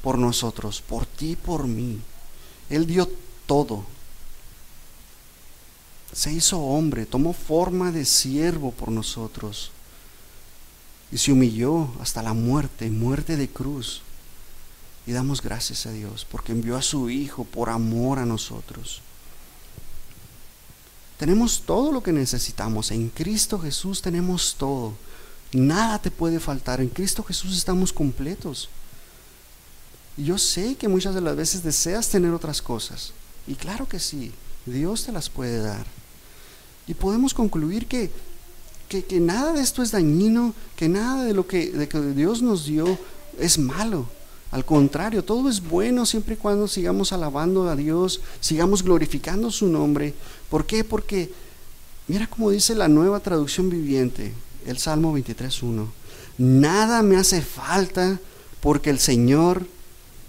por 0.00 0.16
nosotros, 0.16 0.80
por 0.80 1.04
ti, 1.04 1.36
por 1.36 1.66
mí. 1.66 2.00
Él 2.70 2.86
dio 2.86 3.06
todo. 3.44 3.84
Se 6.10 6.32
hizo 6.32 6.58
hombre, 6.58 7.04
tomó 7.04 7.34
forma 7.34 7.92
de 7.92 8.06
siervo 8.06 8.70
por 8.70 8.90
nosotros 8.90 9.72
y 11.12 11.18
se 11.18 11.30
humilló 11.30 11.88
hasta 12.00 12.22
la 12.22 12.32
muerte, 12.32 12.90
muerte 12.90 13.36
de 13.36 13.48
cruz. 13.48 14.00
Y 15.06 15.12
damos 15.12 15.42
gracias 15.42 15.84
a 15.86 15.92
Dios 15.92 16.26
porque 16.30 16.52
envió 16.52 16.76
a 16.76 16.82
su 16.82 17.10
Hijo 17.10 17.44
por 17.44 17.68
amor 17.68 18.18
a 18.18 18.24
nosotros. 18.24 19.02
Tenemos 21.18 21.62
todo 21.66 21.92
lo 21.92 22.02
que 22.02 22.12
necesitamos. 22.12 22.90
En 22.90 23.10
Cristo 23.10 23.58
Jesús 23.58 24.00
tenemos 24.00 24.56
todo. 24.58 24.94
Nada 25.52 26.00
te 26.00 26.10
puede 26.10 26.40
faltar. 26.40 26.80
En 26.80 26.88
Cristo 26.88 27.22
Jesús 27.22 27.56
estamos 27.56 27.92
completos. 27.92 28.70
Y 30.16 30.24
yo 30.24 30.38
sé 30.38 30.76
que 30.76 30.88
muchas 30.88 31.14
de 31.14 31.20
las 31.20 31.36
veces 31.36 31.62
deseas 31.62 32.08
tener 32.08 32.32
otras 32.32 32.62
cosas. 32.62 33.12
Y 33.46 33.54
claro 33.54 33.86
que 33.88 34.00
sí, 34.00 34.32
Dios 34.66 35.04
te 35.04 35.12
las 35.12 35.28
puede 35.28 35.58
dar. 35.58 35.86
Y 36.86 36.94
podemos 36.94 37.34
concluir 37.34 37.86
que, 37.86 38.10
que, 39.00 39.20
nada 39.20 39.52
de 39.52 39.62
esto 39.62 39.82
es 39.82 39.90
dañino, 39.90 40.54
que 40.76 40.88
nada 40.88 41.24
de 41.24 41.32
lo 41.32 41.46
que, 41.46 41.70
de 41.70 41.88
que 41.88 42.00
Dios 42.00 42.42
nos 42.42 42.66
dio 42.66 42.98
es 43.38 43.58
malo. 43.58 44.06
Al 44.50 44.66
contrario, 44.66 45.24
todo 45.24 45.48
es 45.48 45.62
bueno 45.62 46.04
siempre 46.04 46.34
y 46.34 46.36
cuando 46.36 46.68
sigamos 46.68 47.12
alabando 47.12 47.68
a 47.70 47.76
Dios, 47.76 48.20
sigamos 48.40 48.82
glorificando 48.82 49.50
su 49.50 49.66
nombre. 49.66 50.14
¿Por 50.50 50.66
qué? 50.66 50.84
Porque 50.84 51.32
mira 52.06 52.26
cómo 52.26 52.50
dice 52.50 52.74
la 52.74 52.88
nueva 52.88 53.20
traducción 53.20 53.70
viviente, 53.70 54.34
el 54.66 54.76
Salmo 54.76 55.16
23.1. 55.16 55.86
Nada 56.36 57.02
me 57.02 57.16
hace 57.16 57.40
falta 57.40 58.20
porque 58.60 58.90
el 58.90 58.98
Señor 58.98 59.66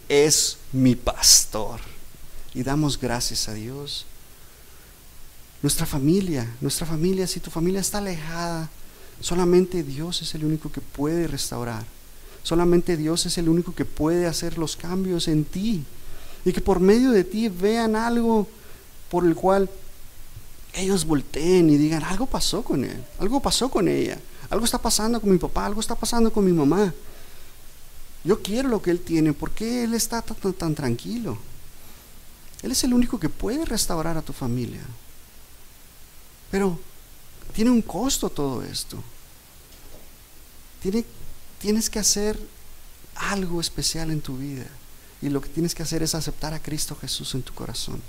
es 0.08 0.58
mi 0.72 0.96
pastor. 0.96 1.82
Y 2.54 2.64
damos 2.64 3.00
gracias 3.00 3.50
a 3.50 3.54
Dios. 3.54 4.06
Nuestra 5.64 5.88
familia, 5.88 6.48
nuestra 6.62 6.86
familia, 6.86 7.26
si 7.26 7.40
tu 7.40 7.50
familia 7.50 7.82
está 7.82 7.98
alejada, 7.98 8.70
solamente 9.20 9.82
Dios 9.82 10.22
es 10.22 10.36
el 10.36 10.46
único 10.46 10.72
que 10.72 10.82
puede 10.82 11.26
restaurar. 11.28 11.84
Solamente 12.44 12.98
Dios 12.98 13.26
es 13.26 13.38
el 13.38 13.48
único 13.48 13.74
que 13.74 13.86
puede 13.86 14.28
hacer 14.28 14.58
los 14.58 14.76
cambios 14.76 15.30
en 15.30 15.46
ti. 15.46 15.84
Y 16.44 16.52
que 16.52 16.60
por 16.60 16.82
medio 16.82 17.12
de 17.12 17.24
ti 17.24 17.48
vean 17.48 17.96
algo 17.96 18.48
por 19.10 19.26
el 19.26 19.34
cual 19.34 19.70
ellos 20.74 21.06
volteen 21.06 21.70
y 21.70 21.78
digan, 21.78 22.04
algo 22.04 22.26
pasó 22.26 22.62
con 22.62 22.84
él, 22.84 23.02
algo 23.20 23.40
pasó 23.40 23.70
con 23.70 23.88
ella, 23.88 24.20
algo 24.50 24.66
está 24.66 24.78
pasando 24.78 25.22
con 25.22 25.32
mi 25.32 25.38
papá, 25.38 25.66
algo 25.66 25.80
está 25.80 25.96
pasando 25.96 26.34
con 26.34 26.44
mi 26.44 26.52
mamá. 26.52 26.94
Yo 28.26 28.42
quiero 28.42 28.70
lo 28.70 28.82
que 28.82 28.92
Él 28.92 29.00
tiene. 29.00 29.34
¿Por 29.34 29.52
qué 29.52 29.84
Él 29.84 29.94
está 29.94 30.22
tan, 30.22 30.54
tan, 30.54 30.76
tranquilo? 30.76 31.38
Él 32.62 32.72
es 32.72 32.84
el 32.84 32.94
único 32.94 33.20
que 33.20 33.30
puede 33.30 33.66
restaurar 33.66 34.18
a 34.18 34.22
tu 34.22 34.34
familia. 34.34 34.82
Pero 36.54 36.78
tiene 37.56 37.72
un 37.72 37.82
costo 37.82 38.30
todo 38.30 38.62
esto. 38.62 39.02
Tiene, 40.84 41.04
tienes 41.58 41.90
que 41.90 41.98
hacer 41.98 42.40
algo 43.16 43.60
especial 43.60 44.12
en 44.12 44.22
tu 44.22 44.38
vida. 44.38 44.68
Y 45.20 45.30
lo 45.30 45.42
que 45.42 45.50
tienes 45.50 45.74
que 45.74 45.82
hacer 45.82 46.04
es 46.04 46.14
aceptar 46.14 46.54
a 46.54 46.62
Cristo 46.62 46.96
Jesús 46.96 47.34
en 47.34 47.42
tu 47.42 47.56
corazón. 47.56 48.00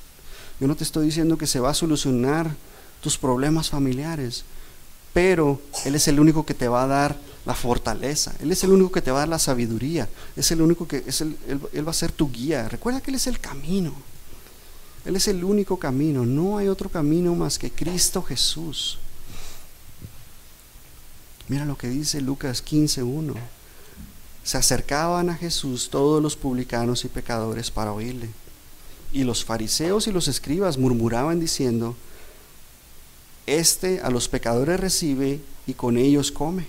Yo 0.60 0.66
no 0.66 0.76
te 0.76 0.84
estoy 0.84 1.06
diciendo 1.06 1.38
que 1.38 1.46
se 1.46 1.58
va 1.58 1.70
a 1.70 1.74
solucionar 1.74 2.54
tus 3.00 3.16
problemas 3.16 3.70
familiares, 3.70 4.44
pero 5.14 5.58
Él 5.86 5.94
es 5.94 6.06
el 6.08 6.20
único 6.20 6.44
que 6.44 6.52
te 6.52 6.68
va 6.68 6.82
a 6.82 6.86
dar 6.86 7.16
la 7.46 7.54
fortaleza. 7.54 8.34
Él 8.40 8.52
es 8.52 8.62
el 8.62 8.72
único 8.72 8.92
que 8.92 9.00
te 9.00 9.10
va 9.10 9.20
a 9.20 9.20
dar 9.20 9.28
la 9.30 9.38
sabiduría. 9.38 10.06
Es 10.36 10.50
el 10.50 10.60
único 10.60 10.86
que 10.86 11.02
es 11.06 11.22
el, 11.22 11.38
él, 11.48 11.88
va 11.88 11.92
a 11.92 11.94
ser 11.94 12.12
tu 12.12 12.30
guía. 12.30 12.68
Recuerda 12.68 13.00
que 13.00 13.10
Él 13.10 13.14
es 13.14 13.26
el 13.26 13.40
camino. 13.40 13.94
Él 15.04 15.16
es 15.16 15.28
el 15.28 15.44
único 15.44 15.78
camino. 15.78 16.24
No 16.24 16.58
hay 16.58 16.68
otro 16.68 16.88
camino 16.88 17.34
más 17.34 17.58
que 17.58 17.70
Cristo 17.70 18.22
Jesús. 18.22 18.98
Mira 21.48 21.64
lo 21.64 21.76
que 21.76 21.88
dice 21.88 22.20
Lucas 22.20 22.64
15.1. 22.64 23.34
Se 24.42 24.58
acercaban 24.58 25.30
a 25.30 25.34
Jesús 25.34 25.90
todos 25.90 26.22
los 26.22 26.36
publicanos 26.36 27.04
y 27.04 27.08
pecadores 27.08 27.70
para 27.70 27.92
oírle. 27.92 28.30
Y 29.12 29.24
los 29.24 29.44
fariseos 29.44 30.06
y 30.06 30.12
los 30.12 30.28
escribas 30.28 30.78
murmuraban 30.78 31.38
diciendo, 31.38 31.96
Este 33.46 34.00
a 34.00 34.10
los 34.10 34.28
pecadores 34.28 34.80
recibe 34.80 35.40
y 35.66 35.74
con 35.74 35.98
ellos 35.98 36.32
come. 36.32 36.66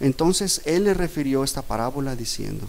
Entonces 0.00 0.60
él 0.64 0.84
le 0.84 0.94
refirió 0.94 1.44
esta 1.44 1.62
parábola 1.62 2.16
diciendo, 2.16 2.66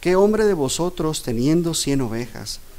¿qué 0.00 0.16
hombre 0.16 0.44
de 0.44 0.54
vosotros 0.54 1.22
teniendo 1.22 1.74
cien 1.74 2.00
ovejas 2.00 2.60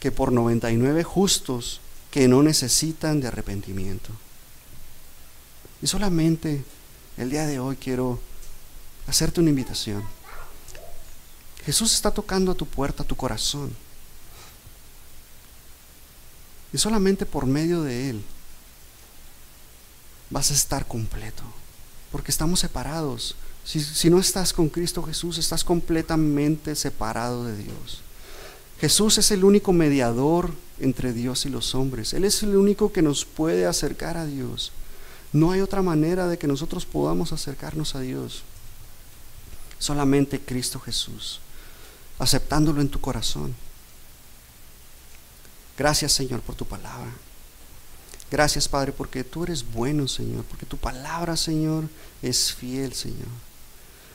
que 0.00 0.12
por 0.12 0.32
99 0.32 1.04
justos 1.04 1.80
que 2.10 2.28
no 2.28 2.42
necesitan 2.42 3.20
de 3.20 3.28
arrepentimiento. 3.28 4.10
Y 5.82 5.86
solamente 5.86 6.64
el 7.16 7.30
día 7.30 7.46
de 7.46 7.58
hoy 7.58 7.76
quiero 7.76 8.20
hacerte 9.06 9.40
una 9.40 9.50
invitación. 9.50 10.02
Jesús 11.64 11.94
está 11.94 12.10
tocando 12.10 12.52
a 12.52 12.54
tu 12.54 12.66
puerta, 12.66 13.02
a 13.02 13.06
tu 13.06 13.16
corazón. 13.16 13.74
Y 16.72 16.78
solamente 16.78 17.26
por 17.26 17.46
medio 17.46 17.82
de 17.82 18.10
Él 18.10 18.24
vas 20.30 20.50
a 20.50 20.54
estar 20.54 20.86
completo 20.86 21.42
porque 22.10 22.30
estamos 22.30 22.60
separados. 22.60 23.36
Si, 23.64 24.08
no 24.08 24.18
estás 24.18 24.52
con 24.52 24.68
Cristo 24.68 25.02
Jesús, 25.02 25.36
estás 25.36 25.62
completamente 25.62 26.74
separado 26.74 27.44
de 27.44 27.56
Dios. 27.56 28.00
Jesús 28.80 29.18
es 29.18 29.30
el 29.30 29.44
único 29.44 29.72
mediador 29.72 30.52
entre 30.78 31.12
Dios 31.12 31.46
y 31.46 31.48
los 31.48 31.74
hombres. 31.74 32.12
Él 32.14 32.24
es 32.24 32.42
el 32.42 32.56
único 32.56 32.92
que 32.92 33.02
nos 33.02 33.24
puede 33.24 33.66
acercar 33.66 34.16
a 34.16 34.26
Dios. 34.26 34.72
No 35.32 35.50
hay 35.50 35.60
otra 35.60 35.82
manera 35.82 36.28
de 36.28 36.38
que 36.38 36.46
nosotros 36.46 36.86
podamos 36.86 37.32
acercarnos 37.32 37.94
a 37.94 38.00
Dios. 38.00 38.42
Solamente 39.78 40.40
Cristo 40.40 40.80
Jesús, 40.80 41.40
aceptándolo 42.18 42.80
en 42.80 42.88
tu 42.88 43.00
corazón. 43.00 43.54
Gracias, 45.76 46.12
Señor, 46.12 46.40
por 46.40 46.54
tu 46.54 46.64
palabra. 46.64 47.12
Gracias, 48.30 48.68
Padre, 48.68 48.92
porque 48.92 49.24
tú 49.24 49.44
eres 49.44 49.64
bueno, 49.72 50.06
Señor, 50.06 50.44
porque 50.44 50.66
tu 50.66 50.76
palabra, 50.76 51.36
Señor, 51.36 51.84
es 52.20 52.52
fiel, 52.52 52.92
Señor. 52.92 53.28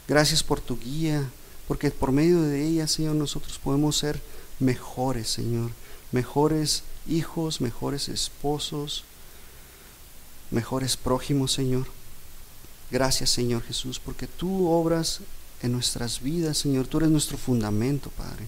Gracias 0.07 0.43
por 0.43 0.59
tu 0.59 0.77
guía, 0.77 1.29
porque 1.67 1.89
por 1.89 2.11
medio 2.11 2.41
de 2.41 2.65
ella, 2.65 2.87
Señor, 2.87 3.15
nosotros 3.15 3.57
podemos 3.57 3.97
ser 3.97 4.21
mejores, 4.59 5.29
Señor, 5.29 5.71
mejores 6.11 6.83
hijos, 7.07 7.61
mejores 7.61 8.09
esposos, 8.09 9.03
mejores 10.51 10.97
prójimos, 10.97 11.51
Señor. 11.51 11.87
Gracias, 12.91 13.31
Señor 13.31 13.63
Jesús, 13.63 13.99
porque 13.99 14.27
tú 14.27 14.69
obras 14.69 15.21
en 15.61 15.71
nuestras 15.71 16.21
vidas, 16.21 16.57
Señor. 16.57 16.87
Tú 16.87 16.97
eres 16.97 17.09
nuestro 17.09 17.37
fundamento, 17.37 18.09
Padre. 18.11 18.47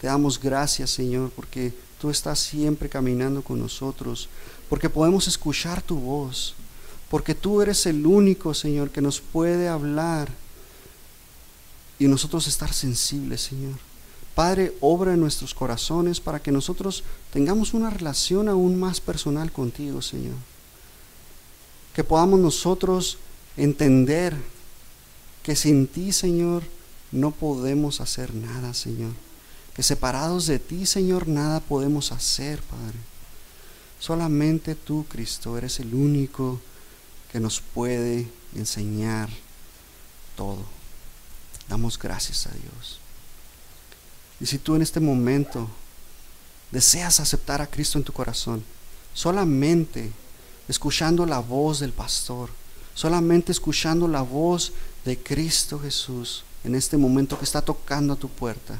Te 0.00 0.06
damos 0.06 0.40
gracias, 0.40 0.90
Señor, 0.90 1.30
porque 1.30 1.72
tú 2.00 2.10
estás 2.10 2.38
siempre 2.38 2.88
caminando 2.88 3.42
con 3.42 3.58
nosotros, 3.58 4.28
porque 4.68 4.90
podemos 4.90 5.26
escuchar 5.26 5.82
tu 5.82 5.96
voz, 5.96 6.54
porque 7.08 7.34
tú 7.34 7.62
eres 7.62 7.86
el 7.86 8.04
único, 8.06 8.54
Señor, 8.54 8.90
que 8.90 9.00
nos 9.00 9.20
puede 9.20 9.68
hablar 9.68 10.28
y 11.98 12.08
nosotros 12.08 12.46
estar 12.48 12.72
sensibles, 12.72 13.42
Señor. 13.42 13.78
Padre, 14.34 14.74
obra 14.80 15.12
en 15.12 15.20
nuestros 15.20 15.52
corazones 15.54 16.20
para 16.20 16.40
que 16.40 16.52
nosotros 16.52 17.04
tengamos 17.32 17.74
una 17.74 17.90
relación 17.90 18.48
aún 18.48 18.80
más 18.80 19.00
personal 19.00 19.52
contigo, 19.52 20.00
Señor. 20.00 20.36
Que 21.94 22.02
podamos 22.02 22.40
nosotros 22.40 23.18
entender 23.56 24.34
que 25.42 25.54
sin 25.54 25.86
ti, 25.86 26.12
Señor, 26.12 26.62
no 27.10 27.30
podemos 27.30 28.00
hacer 28.00 28.34
nada, 28.34 28.72
Señor. 28.72 29.12
Que 29.74 29.82
separados 29.82 30.46
de 30.46 30.58
ti, 30.58 30.86
Señor, 30.86 31.28
nada 31.28 31.60
podemos 31.60 32.10
hacer, 32.12 32.62
Padre. 32.62 32.98
Solamente 34.00 34.74
tú, 34.74 35.04
Cristo, 35.08 35.58
eres 35.58 35.78
el 35.78 35.94
único 35.94 36.58
que 37.30 37.38
nos 37.38 37.60
puede 37.60 38.28
enseñar 38.54 39.28
todo. 40.36 40.64
Damos 41.68 41.98
gracias 41.98 42.46
a 42.46 42.50
Dios. 42.50 43.01
Y 44.42 44.46
si 44.46 44.58
tú 44.58 44.74
en 44.74 44.82
este 44.82 44.98
momento 44.98 45.68
deseas 46.72 47.20
aceptar 47.20 47.62
a 47.62 47.68
Cristo 47.68 47.96
en 47.96 48.02
tu 48.02 48.12
corazón, 48.12 48.64
solamente 49.14 50.10
escuchando 50.66 51.24
la 51.24 51.38
voz 51.38 51.78
del 51.78 51.92
pastor, 51.92 52.50
solamente 52.92 53.52
escuchando 53.52 54.08
la 54.08 54.22
voz 54.22 54.72
de 55.04 55.16
Cristo 55.16 55.78
Jesús 55.78 56.42
en 56.64 56.74
este 56.74 56.96
momento 56.96 57.38
que 57.38 57.44
está 57.44 57.62
tocando 57.62 58.14
a 58.14 58.16
tu 58.16 58.28
puerta. 58.28 58.76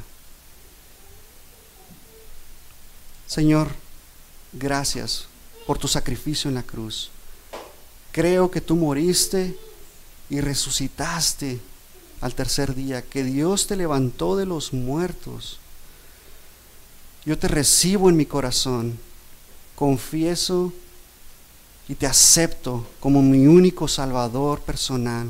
Señor, 3.25 3.69
gracias 4.51 5.27
por 5.65 5.77
tu 5.77 5.87
sacrificio 5.87 6.49
en 6.49 6.55
la 6.55 6.63
cruz. 6.63 7.09
Creo 8.11 8.51
que 8.51 8.59
tú 8.59 8.75
moriste 8.75 9.57
y 10.29 10.41
resucitaste 10.41 11.61
al 12.23 12.35
tercer 12.35 12.73
día, 12.73 13.01
que 13.01 13.21
Dios 13.21 13.67
te 13.67 13.75
levantó 13.75 14.37
de 14.37 14.45
los 14.45 14.71
muertos. 14.71 15.59
Yo 17.25 17.37
te 17.37 17.49
recibo 17.49 18.09
en 18.09 18.15
mi 18.15 18.25
corazón, 18.25 18.97
confieso 19.75 20.71
y 21.89 21.95
te 21.95 22.07
acepto 22.07 22.87
como 23.01 23.21
mi 23.21 23.45
único 23.45 23.89
Salvador 23.89 24.61
personal. 24.61 25.27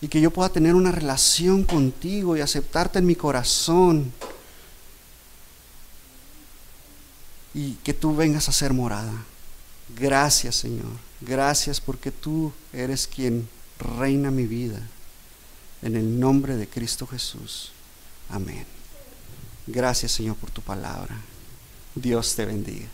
Y 0.00 0.08
que 0.08 0.20
yo 0.20 0.32
pueda 0.32 0.48
tener 0.48 0.74
una 0.74 0.90
relación 0.90 1.62
contigo 1.62 2.36
y 2.36 2.40
aceptarte 2.40 2.98
en 2.98 3.06
mi 3.06 3.14
corazón. 3.14 4.12
Y 7.54 7.74
que 7.84 7.94
tú 7.94 8.16
vengas 8.16 8.48
a 8.48 8.52
ser 8.52 8.72
morada. 8.72 9.14
Gracias 9.96 10.56
Señor. 10.56 10.90
Gracias 11.20 11.80
porque 11.80 12.10
tú 12.10 12.52
eres 12.72 13.06
quien 13.06 13.48
reina 13.78 14.32
mi 14.32 14.46
vida. 14.46 14.82
En 15.86 15.94
el 15.94 16.18
nombre 16.18 16.56
de 16.56 16.66
Cristo 16.66 17.06
Jesús. 17.06 17.70
Amén. 18.28 18.66
Gracias 19.68 20.10
Señor 20.10 20.34
por 20.34 20.50
tu 20.50 20.60
palabra. 20.60 21.16
Dios 21.94 22.34
te 22.34 22.44
bendiga. 22.44 22.88